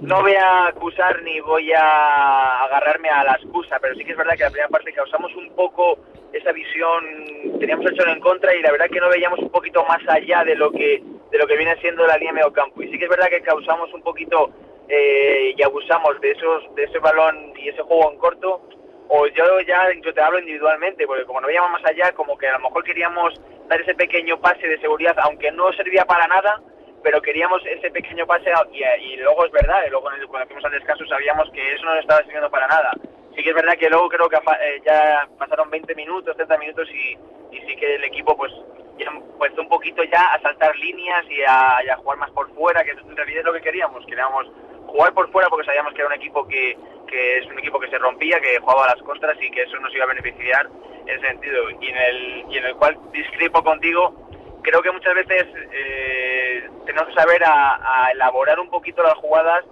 No 0.01 0.23
voy 0.23 0.33
a 0.33 0.65
acusar 0.65 1.21
ni 1.21 1.39
voy 1.41 1.71
a 1.73 2.63
agarrarme 2.63 3.09
a 3.09 3.23
la 3.23 3.33
excusa, 3.33 3.77
pero 3.79 3.93
sí 3.93 4.03
que 4.03 4.13
es 4.13 4.17
verdad 4.17 4.33
que 4.35 4.45
la 4.45 4.49
primera 4.49 4.69
parte 4.69 4.93
causamos 4.93 5.35
un 5.35 5.51
poco 5.51 5.99
esa 6.33 6.51
visión, 6.53 7.59
teníamos 7.59 7.85
hecho 7.91 8.07
en 8.07 8.19
contra 8.19 8.55
y 8.55 8.63
la 8.63 8.71
verdad 8.71 8.89
que 8.91 8.99
no 8.99 9.09
veíamos 9.09 9.37
un 9.37 9.49
poquito 9.49 9.85
más 9.85 9.99
allá 10.07 10.43
de 10.43 10.55
lo 10.55 10.71
que 10.71 11.03
de 11.31 11.37
lo 11.37 11.47
que 11.47 11.57
viene 11.57 11.75
siendo 11.81 12.05
la 12.05 12.17
línea 12.17 12.33
medio 12.33 12.53
campo. 12.53 12.81
Y 12.81 12.89
sí 12.89 12.97
que 12.97 13.05
es 13.05 13.09
verdad 13.09 13.29
que 13.29 13.41
causamos 13.41 13.93
un 13.93 14.01
poquito 14.01 14.51
eh, 14.87 15.53
y 15.55 15.63
abusamos 15.63 16.19
de 16.21 16.31
esos 16.31 16.75
de 16.75 16.83
ese 16.83 16.99
balón 16.99 17.53
y 17.57 17.69
ese 17.69 17.81
juego 17.81 18.11
en 18.11 18.17
corto. 18.17 18.61
O 19.07 19.25
yo 19.27 19.59
ya 19.61 19.87
yo 20.03 20.13
te 20.13 20.21
hablo 20.21 20.39
individualmente, 20.39 21.07
porque 21.07 21.25
como 21.25 21.41
no 21.41 21.47
veíamos 21.47 21.71
más 21.71 21.85
allá, 21.85 22.11
como 22.11 22.37
que 22.37 22.47
a 22.47 22.53
lo 22.53 22.59
mejor 22.59 22.83
queríamos 22.83 23.33
dar 23.67 23.81
ese 23.81 23.95
pequeño 23.95 24.39
pase 24.39 24.67
de 24.67 24.79
seguridad, 24.79 25.15
aunque 25.23 25.51
no 25.51 25.71
servía 25.73 26.05
para 26.05 26.27
nada, 26.27 26.61
pero 27.01 27.21
queríamos 27.21 27.61
ese 27.65 27.89
pequeño 27.89 28.27
pase 28.27 28.51
y, 28.71 29.15
luego 29.17 29.45
es 29.45 29.51
verdad, 29.51 29.83
y 29.87 29.89
luego 29.89 30.09
cuando 30.27 30.45
fuimos 30.45 30.65
al 30.65 30.71
descanso 30.71 31.05
sabíamos 31.07 31.49
que 31.51 31.73
eso 31.73 31.85
no 31.85 31.95
nos 31.95 32.01
estaba 32.01 32.21
sirviendo 32.21 32.51
para 32.51 32.67
nada. 32.67 32.91
Sí 33.35 33.43
que 33.43 33.49
es 33.49 33.55
verdad 33.55 33.77
que 33.77 33.89
luego 33.89 34.09
creo 34.09 34.29
que 34.29 34.35
eh, 34.35 34.81
ya 34.85 35.27
pasaron 35.37 35.69
20 35.69 35.95
minutos, 35.95 36.35
30 36.35 36.57
minutos 36.57 36.87
y, 36.91 37.17
y 37.55 37.61
sí 37.61 37.75
que 37.77 37.95
el 37.95 38.03
equipo 38.03 38.35
pues 38.37 38.51
ya 38.99 39.11
puesto 39.37 39.61
un 39.61 39.69
poquito 39.69 40.03
ya 40.03 40.25
a 40.33 40.41
saltar 40.41 40.75
líneas 40.75 41.25
y 41.29 41.41
a, 41.41 41.95
jugar 41.97 42.17
más 42.17 42.31
por 42.31 42.53
fuera, 42.53 42.83
que 42.83 42.91
en 42.91 43.15
realidad 43.15 43.39
es 43.39 43.45
lo 43.45 43.53
que 43.53 43.61
queríamos, 43.61 44.05
queríamos 44.05 44.51
jugar 44.87 45.13
por 45.13 45.31
fuera 45.31 45.49
porque 45.49 45.65
sabíamos 45.65 45.93
que 45.93 46.01
era 46.01 46.07
un 46.07 46.15
equipo 46.15 46.47
que, 46.47 46.77
que 47.07 47.37
es 47.39 47.45
un 47.47 47.57
equipo 47.59 47.79
que 47.79 47.89
se 47.89 47.97
rompía, 47.97 48.39
que 48.39 48.59
jugaba 48.59 48.85
a 48.85 48.95
las 48.95 49.03
contras 49.03 49.37
y 49.41 49.49
que 49.49 49.63
eso 49.63 49.79
nos 49.79 49.93
iba 49.93 50.03
a 50.03 50.07
beneficiar 50.07 50.67
en 51.05 51.09
ese 51.09 51.27
sentido. 51.27 51.69
Y 51.69 51.87
en 51.87 51.97
el, 51.97 52.45
y 52.49 52.57
en 52.57 52.65
el 52.65 52.75
cual 52.75 52.97
discrepo 53.11 53.63
contigo, 53.63 54.13
creo 54.61 54.81
que 54.81 54.91
muchas 54.91 55.15
veces 55.15 55.45
eh, 55.71 56.69
tenemos 56.85 57.09
que 57.09 57.15
saber 57.15 57.41
a, 57.45 58.09
elaborar 58.13 58.59
un 58.59 58.69
poquito 58.69 59.01
las 59.03 59.15
jugadas 59.15 59.63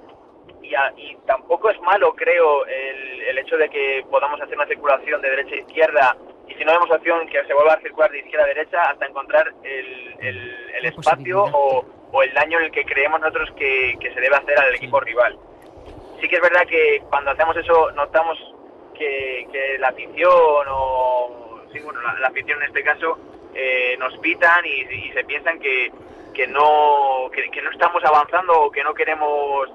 y, 0.61 0.73
y, 0.97 1.17
tampoco 1.25 1.69
es 1.69 1.79
malo, 1.81 2.13
creo, 2.13 2.65
el, 2.65 3.21
el 3.21 3.37
hecho 3.39 3.57
de 3.57 3.69
que 3.69 4.05
podamos 4.09 4.41
hacer 4.41 4.55
una 4.55 4.67
circulación 4.67 5.21
de 5.21 5.29
derecha 5.29 5.55
a 5.55 5.59
izquierda 5.59 6.17
y 6.47 6.53
si 6.53 6.63
no 6.63 6.71
vemos 6.71 6.91
opción 6.91 7.27
que 7.27 7.43
se 7.45 7.53
vuelva 7.53 7.73
a 7.73 7.81
circular 7.81 8.11
de 8.11 8.19
izquierda 8.19 8.45
a 8.45 8.47
derecha 8.47 8.83
hasta 8.83 9.05
encontrar 9.05 9.53
el, 9.63 10.15
el, 10.19 10.85
espacio 10.85 11.43
o, 11.43 11.85
o, 12.11 12.23
el 12.23 12.33
daño 12.33 12.59
en 12.59 12.65
el 12.65 12.71
que 12.71 12.85
creemos 12.85 13.19
nosotros 13.19 13.51
que, 13.57 13.97
que 13.99 14.13
se 14.13 14.21
debe 14.21 14.35
hacer 14.35 14.57
al 14.57 14.75
equipo 14.75 14.99
rival. 14.99 15.37
Sí 16.21 16.27
que 16.27 16.37
es 16.37 16.41
verdad 16.41 16.65
que 16.67 17.03
cuando 17.09 17.31
hacemos 17.31 17.55
eso 17.57 17.91
notamos 17.91 18.37
que, 18.97 19.47
que 19.51 19.77
la 19.79 19.89
afición 19.89 20.67
o 20.69 21.61
sí, 21.71 21.79
bueno, 21.79 21.99
la, 22.19 22.27
afición 22.27 22.61
en 22.61 22.67
este 22.67 22.83
caso 22.83 23.17
eh, 23.53 23.95
nos 23.99 24.17
pitan 24.19 24.65
y, 24.65 25.11
se 25.11 25.23
piensan 25.25 25.59
que, 25.59 25.91
que 26.33 26.47
no 26.47 27.29
que, 27.33 27.49
que, 27.49 27.61
no 27.61 27.71
estamos 27.71 28.03
avanzando 28.03 28.61
o 28.61 28.71
que 28.71 28.83
no 28.83 28.93
queremos 28.93 29.69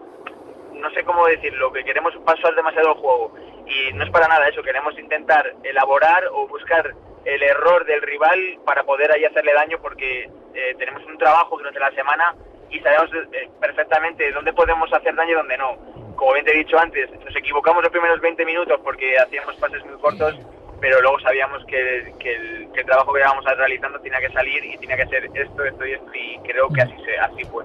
no 0.73 0.91
sé 0.91 1.05
cómo 1.05 1.27
decirlo 1.27 1.73
que 1.73 1.85
queremos 1.85 2.15
pasar 2.25 2.55
demasiado 2.55 2.89
el 2.89 2.95
juego 2.95 3.33
y 3.67 3.93
no 3.95 4.05
es 4.05 4.11
para 4.11 4.29
nada 4.29 4.49
eso, 4.49 4.63
queremos 4.63 4.99
intentar 4.99 5.55
elaborar 5.63 6.25
o 6.33 6.47
buscar 6.49 6.95
el 7.25 7.43
error 7.43 7.85
del 7.87 8.03
rival 8.03 8.59
para 8.65 8.85
poder 8.85 9.13
ahí 9.13 9.25
hacerle 9.25 9.53
daño 9.55 9.79
porque 9.81 10.25
eh, 10.55 10.75
tenemos 10.79 11.05
un 11.07 11.17
trabajo 11.19 11.57
durante 11.57 11.79
la 11.79 11.91
semana 11.93 12.35
y 12.71 12.81
sabemos 12.81 13.11
eh, 13.33 13.49
perfectamente 13.61 14.33
dónde 14.33 14.53
podemos 14.53 14.93
hacer 14.93 15.15
daño 15.15 15.33
y 15.33 15.35
dónde 15.35 15.59
no. 15.59 15.77
como 16.17 16.33
bien 16.33 16.45
te 16.45 16.53
he 16.53 16.59
dicho 16.59 16.79
antes, 16.79 17.11
nos 17.25 17.37
equivocamos 17.37 17.83
los 17.83 17.93
primeros 17.93 18.21
20 18.21 18.45
minutos 18.45 18.81
porque 18.83 19.17
hacíamos 19.19 19.55
pases 19.57 19.85
muy 19.85 19.99
cortos, 19.99 20.35
pero 20.81 21.01
luego 21.01 21.21
sabíamos 21.21 21.65
que, 21.67 22.13
que 22.19 22.35
el, 22.35 22.73
que 22.73 22.81
el 22.81 22.87
trabajo 22.87 23.13
que 23.13 23.21
íbamos 23.21 23.45
realizando 23.45 24.01
tenía 24.01 24.19
que 24.19 24.31
salir 24.31 24.65
y 24.65 24.77
tenía 24.79 24.97
que 24.97 25.07
ser 25.07 25.25
esto, 25.27 25.65
esto 25.65 25.87
y 25.87 25.93
esto, 25.93 26.11
y 26.15 26.39
creo 26.49 26.69
que 26.71 26.83
así, 26.83 26.95
se, 27.05 27.19
así 27.19 27.45
fue. 27.45 27.65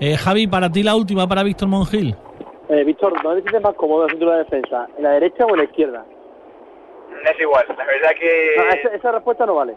Eh, 0.00 0.16
Javi, 0.16 0.46
para 0.46 0.70
ti 0.70 0.82
la 0.82 0.94
última 0.94 1.26
para 1.26 1.42
Víctor 1.42 1.68
Mongil. 1.68 2.14
Eh, 2.70 2.84
Víctor, 2.84 3.20
¿dónde 3.22 3.42
te 3.42 3.50
sientes 3.50 3.62
más 3.68 3.74
cómodo 3.76 4.04
el 4.04 4.10
centro 4.10 4.30
de 4.30 4.38
defensa? 4.38 4.88
¿En 4.96 5.02
la 5.02 5.10
derecha 5.12 5.44
o 5.44 5.50
en 5.50 5.56
la 5.58 5.64
izquierda? 5.64 6.04
Es 7.24 7.40
igual, 7.40 7.64
la 7.76 7.84
verdad 7.84 8.10
que... 8.18 8.54
No, 8.56 8.62
esa, 8.68 8.88
esa 8.94 9.12
respuesta 9.12 9.44
no 9.46 9.54
vale. 9.56 9.74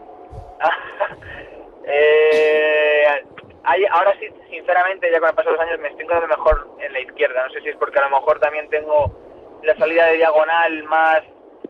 Eh, 1.86 3.04
hay- 3.62 3.84
ahora 3.90 4.14
sí, 4.18 4.26
sinceramente, 4.48 5.10
ya 5.12 5.20
con 5.20 5.28
el 5.28 5.34
paso 5.34 5.50
de 5.50 5.56
los 5.56 5.66
años 5.66 5.78
me 5.80 5.88
estoy 5.88 6.04
encontrando 6.06 6.34
mejor 6.34 6.66
en 6.80 6.90
la 6.94 7.00
izquierda. 7.00 7.46
No 7.46 7.52
sé 7.52 7.60
si 7.60 7.68
es 7.68 7.76
porque 7.76 7.98
a 7.98 8.08
lo 8.08 8.16
mejor 8.16 8.40
también 8.40 8.70
tengo 8.70 9.12
la 9.62 9.76
salida 9.76 10.06
de 10.06 10.16
diagonal 10.16 10.82
más, 10.84 11.20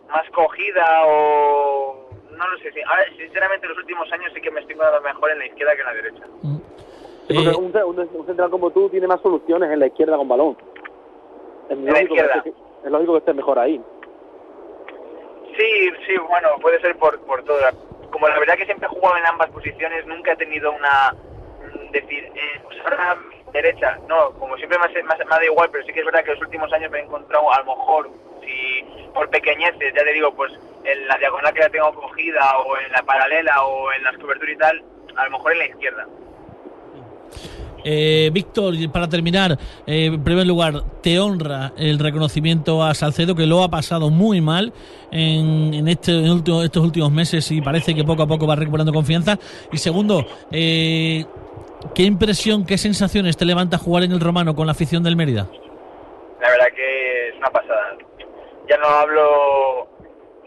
más 0.09 0.23
cogida 0.31 1.03
o... 1.07 2.09
No 2.31 2.49
lo 2.49 2.59
sé. 2.59 2.71
sí. 2.73 2.81
Ahora, 2.87 3.03
sinceramente, 3.17 3.67
en 3.67 3.71
los 3.71 3.79
últimos 3.79 4.13
años 4.13 4.31
sí 4.35 4.41
que 4.41 4.53
me 4.53 4.61
estoy 4.61 4.75
encontrando 4.77 5.03
mejor 5.09 5.33
en 5.33 5.39
la 5.41 5.47
izquierda 5.47 5.75
que 5.75 5.81
en 5.81 5.87
la 5.87 5.95
derecha. 5.95 6.23
Sí, 7.27 7.35
porque 7.35 7.51
Eh, 7.51 7.85
un- 7.85 8.09
un 8.15 8.27
central 8.27 8.51
como 8.51 8.71
tú 8.71 8.89
tiene 8.91 9.09
más 9.09 9.21
soluciones 9.21 9.69
en 9.69 9.81
la 9.81 9.87
izquierda 9.89 10.17
con 10.17 10.29
balón. 10.29 10.57
Es 11.71 11.79
lógico, 11.79 11.95
que 11.95 12.03
izquierda. 12.21 12.35
esté- 12.37 12.55
es 12.85 12.91
lógico 12.91 13.13
que 13.13 13.19
estés 13.19 13.35
mejor 13.35 13.59
ahí. 13.59 13.81
Sí, 15.57 15.91
sí, 16.07 16.17
bueno, 16.29 16.49
puede 16.61 16.81
ser 16.81 16.97
por, 16.97 17.19
por 17.27 17.43
todo. 17.45 17.59
Como 18.11 18.29
la 18.29 18.39
verdad 18.39 18.57
que 18.57 18.65
siempre 18.67 18.87
he 18.87 18.91
jugado 18.91 19.17
en 19.17 19.27
ambas 19.27 19.51
posiciones, 19.51 20.07
nunca 20.07 20.33
he 20.33 20.37
tenido 20.37 20.71
una... 20.73 21.13
mm, 21.13 21.91
decir, 21.93 22.25
eh, 22.35 22.61
pues 22.65 22.79
ahora 22.85 23.17
derecha. 23.53 23.99
No, 24.09 24.31
como 24.33 24.57
siempre 24.57 24.79
me, 24.79 24.85
hace- 24.87 25.03
me, 25.03 25.15
hace- 25.15 25.25
me 25.25 25.31
da 25.31 25.45
igual, 25.45 25.69
pero 25.71 25.85
sí 25.85 25.93
que 25.93 26.01
es 26.01 26.07
verdad 26.07 26.25
que 26.25 26.33
los 26.33 26.41
últimos 26.43 26.73
años 26.73 26.91
me 26.91 26.99
he 26.99 27.03
encontrado, 27.03 27.53
a 27.53 27.59
lo 27.61 27.65
mejor, 27.67 28.11
si 28.43 28.85
por 29.15 29.31
pequeñeces, 29.31 29.95
ya 29.95 30.05
te 30.05 30.13
digo, 30.13 30.35
pues 30.35 30.53
en 30.85 31.07
la 31.09 31.17
diagonal 31.19 31.55
que 31.55 31.61
la 31.61 31.71
tengo 31.71 31.95
cogida, 31.95 32.59
o 32.59 32.77
en 32.77 32.91
la 32.93 33.03
paralela, 33.05 33.65
o 33.65 33.93
en 33.93 34.03
las 34.05 34.17
coberturas 34.19 34.55
y 34.55 34.59
tal, 34.59 34.85
a 35.17 35.25
lo 35.27 35.31
mejor 35.31 35.53
en 35.53 35.59
la 35.59 35.67
izquierda. 35.67 36.07
Eh, 37.85 38.31
Víctor, 38.33 38.75
para 38.91 39.09
terminar, 39.09 39.59
eh, 39.87 40.07
en 40.07 40.25
primer 40.25 40.47
lugar, 40.47 40.83
te 41.03 41.19
honra 41.19 41.73
el 41.77 41.99
reconocimiento 41.99 42.83
a 42.83 42.95
Salcedo, 42.95 43.35
que 43.35 43.47
lo 43.47 43.63
ha 43.63 43.69
pasado 43.69 44.11
muy 44.11 44.41
mal 44.41 44.73
en, 45.11 45.75
en 45.75 45.89
este, 45.89 46.25
estos 46.65 46.83
últimos 46.83 47.13
meses 47.13 47.51
y 47.51 47.61
parece 47.61 47.95
que 47.95 48.05
poco 48.05 48.23
a 48.23 48.27
poco 48.27 48.47
va 48.47 48.57
recuperando 48.57 48.93
confianza. 48.93 49.39
Y 49.71 49.79
segundo, 49.79 50.25
eh, 50.51 51.25
¿qué 51.95 52.05
impresión, 52.05 52.65
qué 52.65 52.79
sensaciones 52.79 53.37
te 53.37 53.45
levanta 53.45 53.79
jugar 53.79 54.05
en 54.05 54.13
el 54.13 54.21
Romano 54.21 54.55
con 54.55 54.67
la 54.67 54.73
afición 54.73 55.03
del 55.03 55.17
Mérida? 55.17 55.47
La 56.41 56.51
verdad 56.51 56.67
que 56.75 57.29
es 57.29 57.37
una 57.37 57.51
pasada. 57.51 57.97
Ya 58.69 58.79
no 58.79 58.87
hablo 58.87 59.94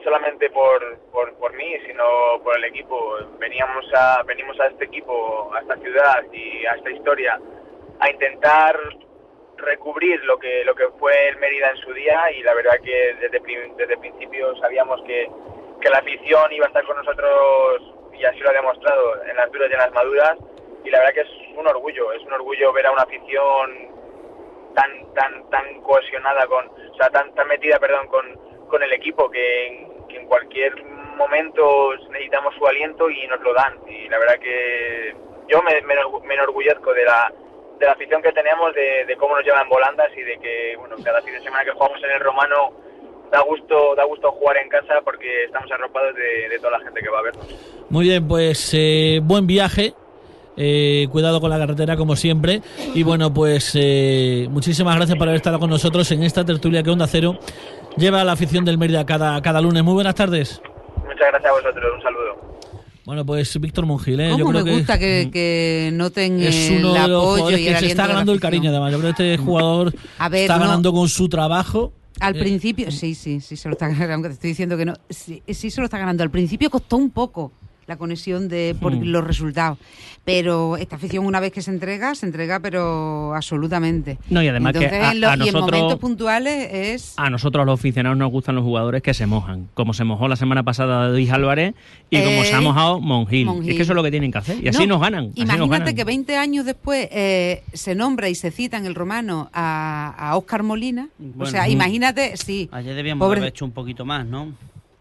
solamente 0.08 0.50
por, 0.52 0.98
por, 1.12 1.34
por 1.34 1.54
mí, 1.54 1.76
sino 1.86 2.06
por 2.42 2.56
el 2.56 2.64
equipo. 2.64 3.18
Veníamos 3.40 3.86
a, 3.94 4.24
venimos 4.24 4.58
a 4.62 4.68
este 4.68 4.86
equipo, 4.86 5.52
a 5.54 5.60
esta 5.60 5.76
ciudad 5.76 6.24
y 6.32 6.66
a 6.66 6.76
esta 6.76 6.92
historia 6.92 7.38
a 8.00 8.10
intentar 8.10 8.80
recubrir 9.58 10.24
lo 10.24 10.38
que 10.38 10.64
lo 10.64 10.76
que 10.76 10.88
fue 10.98 11.28
el 11.28 11.38
Mérida 11.38 11.72
en 11.72 11.78
su 11.78 11.92
día 11.92 12.32
y 12.32 12.42
la 12.44 12.54
verdad 12.54 12.80
que 12.82 13.16
desde, 13.20 13.42
desde 13.76 13.94
el 13.94 14.00
principio 14.00 14.56
sabíamos 14.58 15.02
que, 15.02 15.30
que 15.82 15.90
la 15.90 15.98
afición 15.98 16.54
iba 16.54 16.68
a 16.68 16.70
estar 16.70 16.86
con 16.86 16.96
nosotros 16.96 17.94
y 18.14 18.24
así 18.24 18.40
lo 18.40 18.50
ha 18.50 18.54
demostrado 18.54 19.26
en 19.26 19.36
las 19.36 19.52
duras 19.52 19.70
y 19.70 19.74
en 19.74 19.80
las 19.80 19.92
maduras 19.92 20.38
y 20.86 20.90
la 20.90 21.00
verdad 21.00 21.14
que 21.16 21.22
es 21.22 21.58
un 21.58 21.68
orgullo, 21.68 22.14
es 22.14 22.22
un 22.22 22.34
orgullo 22.34 22.72
ver 22.72 22.86
a 22.86 22.92
una 22.92 23.02
afición 23.02 23.90
tan 24.74 25.14
tan 25.16 25.50
tan 25.50 25.82
cohesionada 25.82 26.46
con 26.48 26.66
o 26.68 26.96
sea 26.96 27.10
tan 27.10 27.34
tan 27.34 27.48
metida 27.48 27.78
perdón 27.80 28.08
con, 28.08 28.40
con 28.68 28.84
el 28.84 28.94
equipo 28.94 29.30
que 29.30 29.87
que 30.08 30.18
en 30.18 30.26
cualquier 30.28 30.74
momento 31.18 31.92
necesitamos 32.12 32.54
su 32.56 32.68
aliento 32.68 33.10
y 33.10 33.26
nos 33.28 33.42
lo 33.42 33.54
dan 33.54 33.74
y 33.88 34.08
la 34.10 34.20
verdad 34.20 34.36
que 34.40 35.16
yo 35.50 35.62
me, 35.64 35.82
me, 35.82 35.96
me 36.28 36.34
enorgullezco 36.36 36.94
de 36.94 37.06
la 37.06 37.32
de 37.80 37.86
la 37.86 37.92
afición 37.92 38.22
que 38.22 38.32
tenemos 38.32 38.74
de, 38.74 39.06
de 39.06 39.16
cómo 39.18 39.36
nos 39.36 39.46
llevan 39.46 39.70
volandas 39.70 40.08
y 40.18 40.22
de 40.22 40.38
que 40.40 40.76
bueno 40.78 40.96
cada 41.04 41.22
fin 41.22 41.34
de 41.34 41.42
semana 41.42 41.64
que 41.64 41.72
jugamos 41.72 42.02
en 42.04 42.12
el 42.12 42.20
romano 42.20 42.72
da 43.32 43.42
gusto 43.42 43.94
da 43.96 44.04
gusto 44.06 44.32
jugar 44.32 44.58
en 44.58 44.70
casa 44.70 45.02
porque 45.04 45.46
estamos 45.46 45.72
arropados 45.72 46.16
de, 46.16 46.50
de 46.50 46.58
toda 46.60 46.78
la 46.78 46.80
gente 46.80 47.02
que 47.02 47.10
va 47.10 47.20
a 47.20 47.24
vernos 47.24 47.46
Muy 47.90 48.06
bien, 48.06 48.28
pues 48.28 48.72
eh, 48.74 49.20
buen 49.24 49.46
viaje. 49.48 49.94
eh, 50.56 51.08
cuidado 51.12 51.40
con 51.40 51.50
la 51.52 51.60
carretera 51.60 51.96
como 51.98 52.16
siempre 52.16 52.62
y 52.96 53.04
bueno 53.04 53.32
pues 53.34 53.74
eh, 53.76 54.48
muchísimas 54.50 54.96
gracias 54.96 55.18
por 55.18 55.28
haber 55.28 55.38
estado 55.38 55.60
con 55.60 55.70
nosotros 55.70 56.10
en 56.12 56.24
esta 56.24 56.44
tertulia 56.46 56.82
que 56.82 56.90
Onda 56.90 57.06
Cero 57.08 57.38
lleva 57.98 58.22
a 58.22 58.24
la 58.24 58.34
afición 58.34 58.66
del 58.66 58.78
Mérida 58.78 59.06
cada, 59.06 59.42
cada 59.42 59.62
lunes. 59.62 59.84
Muy 59.84 59.94
buenas 59.94 60.16
tardes. 60.16 60.62
Muchas 60.98 61.18
gracias 61.32 61.46
a 61.46 61.52
vosotros 61.52 61.86
un 61.96 62.02
saludo. 62.02 62.58
Bueno 63.06 63.26
pues 63.26 63.58
Víctor 63.62 63.86
Mungil 63.86 64.20
¿eh? 64.20 64.30
¿Cómo 64.32 64.40
yo 64.40 64.50
creo 64.50 64.66
me 64.66 64.72
gusta 64.80 65.00
que, 65.00 65.30
que 65.32 65.92
noten 65.94 66.42
es 66.44 66.70
el 66.72 66.84
uno 66.84 66.94
de 66.94 67.08
los 67.08 67.40
apoyo 67.40 67.58
y 67.58 67.64
que 67.66 67.76
se 67.80 67.86
está 67.88 68.06
ganando 68.06 68.34
el 68.34 68.40
cariño 68.42 68.70
además. 68.70 68.92
Yo 68.92 69.00
creo 69.00 69.14
que 69.16 69.34
este 69.34 69.44
jugador 69.44 69.94
A 70.18 70.28
ver, 70.28 70.42
está 70.42 70.58
no- 70.58 70.66
ganando 70.66 70.92
con 70.92 71.08
su 71.08 71.30
trabajo. 71.30 71.94
Al 72.20 72.36
Eh, 72.36 72.40
principio, 72.40 72.92
sí, 72.92 73.14
sí, 73.16 73.40
sí 73.40 73.56
se 73.56 73.70
lo 73.70 73.74
está 73.74 73.88
ganando, 73.90 74.14
aunque 74.16 74.30
te 74.30 74.34
estoy 74.34 74.50
diciendo 74.50 74.76
que 74.76 74.86
no, 74.86 74.94
sí, 75.10 75.42
sí 75.48 75.70
se 75.72 75.80
lo 75.80 75.86
está 75.86 75.98
ganando. 76.00 76.22
Al 76.24 76.32
principio 76.32 76.70
costó 76.70 76.98
un 76.98 77.12
poco 77.12 77.54
la 77.88 77.98
conexión 77.98 78.50
de 78.50 78.76
por 78.80 78.94
Mm. 78.96 79.04
los 79.06 79.24
resultados, 79.24 79.78
pero 80.26 80.76
esta 80.78 80.98
afición 80.98 81.26
una 81.26 81.40
vez 81.40 81.54
que 81.54 81.62
se 81.62 81.72
entrega, 81.72 82.14
se 82.16 82.26
entrega 82.26 82.60
pero 82.60 83.34
absolutamente. 83.34 84.18
No, 84.30 84.44
y 84.44 84.48
además 84.50 84.74
que 84.74 84.86
a- 84.88 85.12
en, 85.14 85.22
los- 85.22 85.30
a 85.32 85.38
y 85.38 85.48
en 85.48 85.54
nosotros- 85.54 85.72
momentos 85.80 86.00
puntuales 86.00 86.68
es 86.72 87.14
A 87.18 87.30
nosotros, 87.30 87.64
a 87.64 87.66
los 87.66 87.80
aficionados, 87.80 88.18
nos 88.18 88.30
gustan 88.30 88.56
los 88.56 88.64
jugadores 88.66 89.02
que 89.02 89.14
se 89.14 89.26
mojan. 89.26 89.70
Como 89.74 89.94
se 89.94 90.04
mojó 90.04 90.28
la 90.28 90.36
semana 90.36 90.64
pasada 90.64 91.08
Luis 91.10 91.32
Álvarez 91.32 91.76
y 92.10 92.18
como 92.18 92.30
Eh, 92.44 92.46
se 92.46 92.54
ha 92.56 92.62
mojado 92.62 93.00
Monjil. 93.00 93.46
Monjil. 93.46 93.70
Es 93.70 93.76
que 93.78 93.84
eso 93.84 93.94
es 93.94 93.96
lo 93.96 94.04
que 94.04 94.12
tienen 94.12 94.32
que 94.34 94.38
hacer. 94.38 94.62
Y 94.64 94.68
así 94.68 94.86
No, 94.86 94.96
nos 94.96 95.02
ganan. 95.02 95.30
así 95.32 95.40
nos 95.46 95.56
Imagínate 95.56 95.80
ganan. 95.80 95.96
que 95.96 96.04
20 96.04 96.36
años 96.38 96.66
después 96.66 97.08
eh, 97.12 97.64
se 97.74 97.96
nombra 97.96 98.28
y 98.28 98.36
se 98.36 98.52
cita 98.52 98.78
en 98.78 98.86
el 98.86 98.96
romano 98.96 99.50
a, 99.54 100.14
a 100.18 100.36
Óscar 100.36 100.64
Molina. 100.64 101.08
o 101.40 101.46
sea, 101.46 101.70
imagínate, 101.70 102.36
sí. 102.36 102.68
Ayer 102.74 102.96
debíamos 102.96 103.26
Pobre- 103.26 103.38
haber 103.40 103.50
hecho 103.50 103.64
un 103.64 103.72
poquito 103.72 104.04
más, 104.04 104.26
¿no? 104.26 104.52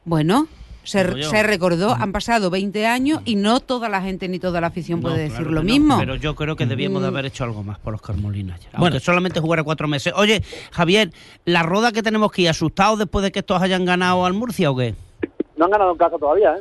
Bueno, 0.04 0.46
se, 0.86 1.22
se 1.24 1.42
recordó, 1.42 1.92
han 1.92 2.12
pasado 2.12 2.48
20 2.50 2.86
años 2.86 3.20
y 3.24 3.34
no 3.36 3.60
toda 3.60 3.88
la 3.88 4.00
gente 4.00 4.28
ni 4.28 4.38
toda 4.38 4.60
la 4.60 4.68
afición 4.68 5.00
No, 5.00 5.08
puede 5.08 5.24
decir 5.24 5.46
lo 5.46 5.60
no, 5.60 5.62
mismo. 5.62 5.98
Pero 5.98 6.14
yo 6.16 6.34
creo 6.34 6.56
que 6.56 6.64
debíamos 6.66 7.02
de 7.02 7.08
Mm. 7.08 7.12
haber 7.12 7.26
hecho 7.26 7.44
algo 7.44 7.62
más 7.62 7.78
por 7.78 7.92
los 7.92 8.00
Carmolinas. 8.02 8.58
ayer, 8.60 8.70
Bueno. 8.72 8.86
Aunque 8.94 9.00
solamente 9.04 9.40
jugara 9.40 9.62
cuatro 9.62 9.86
meses. 9.88 10.12
Oye, 10.16 10.42
Javier, 10.72 11.10
¿la 11.44 11.62
roda 11.62 11.92
que 11.92 12.02
tenemos 12.02 12.32
que 12.32 12.42
ir 12.42 12.48
asustados 12.48 12.98
después 12.98 13.22
de 13.22 13.32
que 13.32 13.40
estos 13.40 13.60
hayan 13.60 13.84
ganado 13.84 14.24
al 14.24 14.32
Murcia 14.32 14.70
o 14.70 14.76
qué? 14.76 14.94
No 15.56 15.64
han 15.66 15.70
ganado 15.70 15.92
en 15.92 15.98
casa 15.98 16.16
todavía, 16.18 16.54
¿eh? 16.56 16.60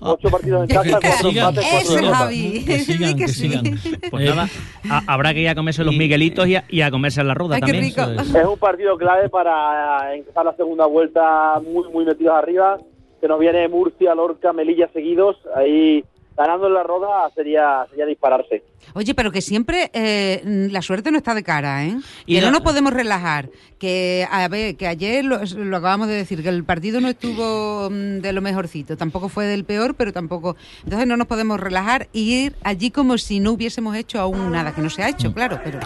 Ah. 0.00 0.12
Ocho 0.12 0.30
partidos 0.30 0.62
en 0.62 0.68
casa, 0.74 0.90
cuatro 1.02 1.28
empates, 1.28 1.64
cuatro 1.64 1.78
Eso, 1.80 1.94
derrotas. 1.94 2.18
Javi. 2.18 2.64
que 2.64 2.78
sigan 2.78 3.08
Di 3.10 3.14
que 3.14 3.24
que 3.26 3.28
sí. 3.28 3.40
sigan 3.50 3.78
Pues 4.10 4.24
nada, 4.34 4.48
a- 4.88 5.02
habrá 5.06 5.34
que 5.34 5.40
ir 5.40 5.48
a 5.50 5.54
comerse 5.54 5.84
los 5.84 5.94
miguelitos 5.94 6.48
y 6.48 6.56
a, 6.56 6.64
y 6.70 6.80
a 6.80 6.90
comerse 6.90 7.22
la 7.22 7.34
Ay, 7.34 7.38
qué 7.38 7.60
también. 7.60 7.80
rico. 7.84 8.02
Es 8.38 8.46
un 8.46 8.58
partido 8.58 8.96
clave 8.96 9.28
para 9.28 10.14
empezar 10.14 10.46
la 10.46 10.56
segunda 10.56 10.86
vuelta 10.86 11.60
muy, 11.60 11.90
muy 11.92 12.06
metidos 12.06 12.34
arriba. 12.34 12.78
Se 13.22 13.28
nos 13.28 13.38
viene 13.38 13.68
Murcia, 13.68 14.14
Lorca, 14.16 14.52
Melilla 14.52 14.90
seguidos. 14.92 15.36
Ahí 15.54 16.04
ganando 16.36 16.66
en 16.66 16.74
la 16.74 16.82
roda 16.82 17.30
sería, 17.36 17.86
sería 17.88 18.04
dispararse. 18.06 18.64
Oye, 18.94 19.14
pero 19.14 19.30
que 19.30 19.40
siempre 19.40 19.90
eh, 19.92 20.40
la 20.72 20.82
suerte 20.82 21.12
no 21.12 21.18
está 21.18 21.32
de 21.34 21.44
cara, 21.44 21.84
¿eh? 21.84 21.94
Y 22.26 22.34
que 22.34 22.40
la- 22.40 22.48
no 22.48 22.52
nos 22.54 22.62
podemos 22.62 22.92
relajar. 22.92 23.48
Que, 23.78 24.26
a 24.28 24.48
ver, 24.48 24.76
que 24.76 24.88
ayer 24.88 25.24
lo, 25.24 25.38
lo 25.44 25.76
acabamos 25.76 26.08
de 26.08 26.14
decir, 26.14 26.42
que 26.42 26.48
el 26.48 26.64
partido 26.64 27.00
no 27.00 27.08
estuvo 27.08 27.88
mm, 27.90 28.18
de 28.22 28.32
lo 28.32 28.40
mejorcito. 28.42 28.96
Tampoco 28.96 29.28
fue 29.28 29.44
del 29.46 29.64
peor, 29.64 29.94
pero 29.94 30.12
tampoco. 30.12 30.56
Entonces 30.82 31.06
no 31.06 31.16
nos 31.16 31.28
podemos 31.28 31.60
relajar 31.60 32.08
y 32.12 32.46
ir 32.46 32.54
allí 32.64 32.90
como 32.90 33.18
si 33.18 33.38
no 33.38 33.52
hubiésemos 33.52 33.94
hecho 33.94 34.18
aún 34.18 34.50
nada, 34.50 34.74
que 34.74 34.80
no 34.82 34.90
se 34.90 35.02
ha 35.04 35.08
hecho, 35.10 35.32
claro, 35.32 35.60
pero. 35.62 35.78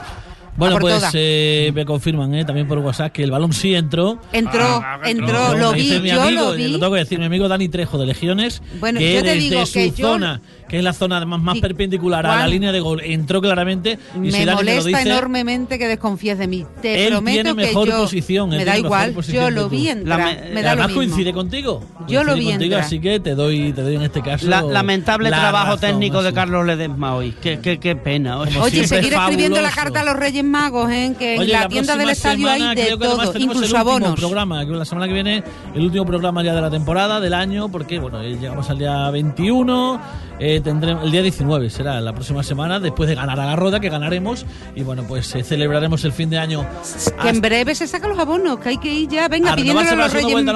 Bueno, 0.56 0.78
pues 0.78 1.04
eh, 1.14 1.70
me 1.74 1.84
confirman 1.84 2.34
eh, 2.34 2.44
también 2.44 2.66
por 2.66 2.78
WhatsApp 2.78 3.12
que 3.12 3.22
el 3.22 3.30
balón 3.30 3.52
sí 3.52 3.74
entró. 3.74 4.18
Entró, 4.32 4.82
entró, 5.04 5.26
No, 5.52 5.54
lo 5.56 5.72
vi, 5.72 5.82
dice 5.82 6.00
mi 6.00 6.08
yo 6.10 6.22
amigo, 6.22 6.40
lo 6.44 6.52
vi. 6.52 6.68
Lo 6.68 6.78
tengo 6.78 6.92
que 6.94 6.98
decir, 7.00 7.18
mi 7.18 7.26
amigo 7.26 7.48
Dani 7.48 7.68
Trejo 7.68 7.98
de 7.98 8.06
Legiones, 8.06 8.62
Bueno, 8.80 8.98
que 8.98 9.14
yo 9.14 9.20
te 9.22 9.26
desde 9.34 9.40
digo 9.50 9.66
su 9.66 9.72
que 9.74 9.90
yo- 9.90 10.08
zona, 10.08 10.40
que 10.68 10.78
es 10.78 10.84
la 10.84 10.92
zona 10.92 11.24
más, 11.24 11.40
más 11.40 11.54
Sí, 11.56 11.60
perpendicular 11.60 12.26
a 12.26 12.36
la 12.36 12.46
línea 12.48 12.72
de 12.72 12.80
gol, 12.80 13.00
entró 13.04 13.40
claramente. 13.40 13.98
Y 14.14 14.18
Me 14.18 14.32
si 14.32 14.38
Dani 14.38 14.44
me 14.44 14.46
lo 14.46 14.56
molesta 14.56 14.88
dice, 14.98 15.02
enormemente 15.10 15.78
que 15.78 15.86
desconfíes 15.88 16.38
de 16.38 16.46
mí. 16.48 16.66
Te 16.82 17.06
Él 17.06 17.12
prometo 17.12 17.34
tiene 17.42 17.50
que 17.50 17.66
mejor 17.68 17.88
yo 17.88 17.98
posición, 17.98 18.50
me 18.50 18.64
da 18.64 18.76
igual. 18.78 19.14
Yo 19.22 19.50
lo 19.50 19.68
vi 19.68 19.88
entrar. 19.88 20.18
La 20.18 20.24
me, 20.24 20.34
da 20.34 20.74
lo 20.74 20.82
Además 20.82 20.86
mismo. 20.88 21.00
coincide 21.00 21.32
contigo. 21.32 21.82
Yo 22.08 22.24
lo 22.24 22.34
vi 22.34 22.46
contigo, 22.46 22.62
entrar. 22.64 22.80
así 22.82 23.00
que 23.00 23.20
te 23.20 23.34
doy, 23.34 23.72
te 23.72 23.82
doy 23.82 23.96
en 23.96 24.02
este 24.02 24.22
caso. 24.22 24.46
La- 24.48 24.62
lamentable 24.62 25.30
la 25.30 25.38
trabajo 25.40 25.66
razón, 25.74 25.80
técnico 25.80 26.22
de. 26.22 26.32
Carlos 26.32 26.66
Ledesma 26.66 27.14
hoy. 27.14 27.32
Qué, 27.40 27.60
qué, 27.60 27.78
qué 27.78 27.96
pena. 27.96 28.38
Oye, 28.40 28.50
siempre, 28.52 28.86
seguir 28.86 29.14
escribiendo 29.14 29.60
la 29.62 29.70
carta 29.70 30.00
a 30.00 30.04
los 30.04 30.16
Reyes 30.16 30.44
Magos, 30.44 30.90
¿eh? 30.90 31.14
que 31.18 31.38
Oye, 31.38 31.54
en 31.54 31.60
la, 31.60 31.68
tienda 31.68 31.96
del 31.96 32.06
próxima 32.06 32.32
estadio 32.32 32.48
hay 32.48 32.58
semana 32.58 32.74
de 32.74 32.84
creo 32.86 32.98
que 32.98 33.06
además 33.06 33.24
todo, 33.24 33.32
tenemos 33.32 33.56
incluso 33.56 33.76
el 33.76 33.80
último 33.82 33.90
abonos. 34.06 34.20
programa, 34.20 34.66
que 34.66 34.72
la 34.72 34.84
semana 34.84 35.06
que 35.08 35.14
viene 35.14 35.44
el 35.74 35.82
último 35.82 36.04
programa 36.04 36.42
ya 36.42 36.54
de 36.54 36.60
la 36.60 36.70
temporada, 36.70 37.20
del 37.20 37.32
año, 37.34 37.68
porque 37.70 37.98
bueno, 37.98 38.20
eh, 38.20 38.36
llegamos 38.40 38.68
al 38.68 38.78
día 38.78 39.08
21, 39.10 40.00
eh, 40.38 40.60
tendremos 40.62 41.04
el 41.04 41.10
día 41.10 41.22
19 41.22 41.70
será 41.70 42.00
la 42.00 42.12
próxima 42.12 42.42
semana, 42.42 42.80
después 42.80 43.08
de 43.08 43.14
ganar 43.14 43.40
a 43.40 43.46
la 43.46 43.56
Roda, 43.56 43.80
que 43.80 43.88
ganaremos, 43.88 44.46
y 44.74 44.82
bueno, 44.82 45.04
pues 45.06 45.34
eh, 45.34 45.42
celebraremos 45.42 46.04
el 46.04 46.12
fin 46.12 46.30
de 46.30 46.38
año. 46.38 46.66
Que 47.22 47.28
en 47.28 47.40
breve 47.40 47.74
se 47.74 47.86
sacan 47.86 48.10
los 48.10 48.18
abonos, 48.18 48.58
que 48.58 48.70
hay 48.70 48.78
que 48.78 48.92
ir 48.92 49.08
ya, 49.08 49.28
venga, 49.28 49.52
a 49.52 49.56
los 49.56 50.12
Reyes. 50.12 50.44
Nos 50.44 50.54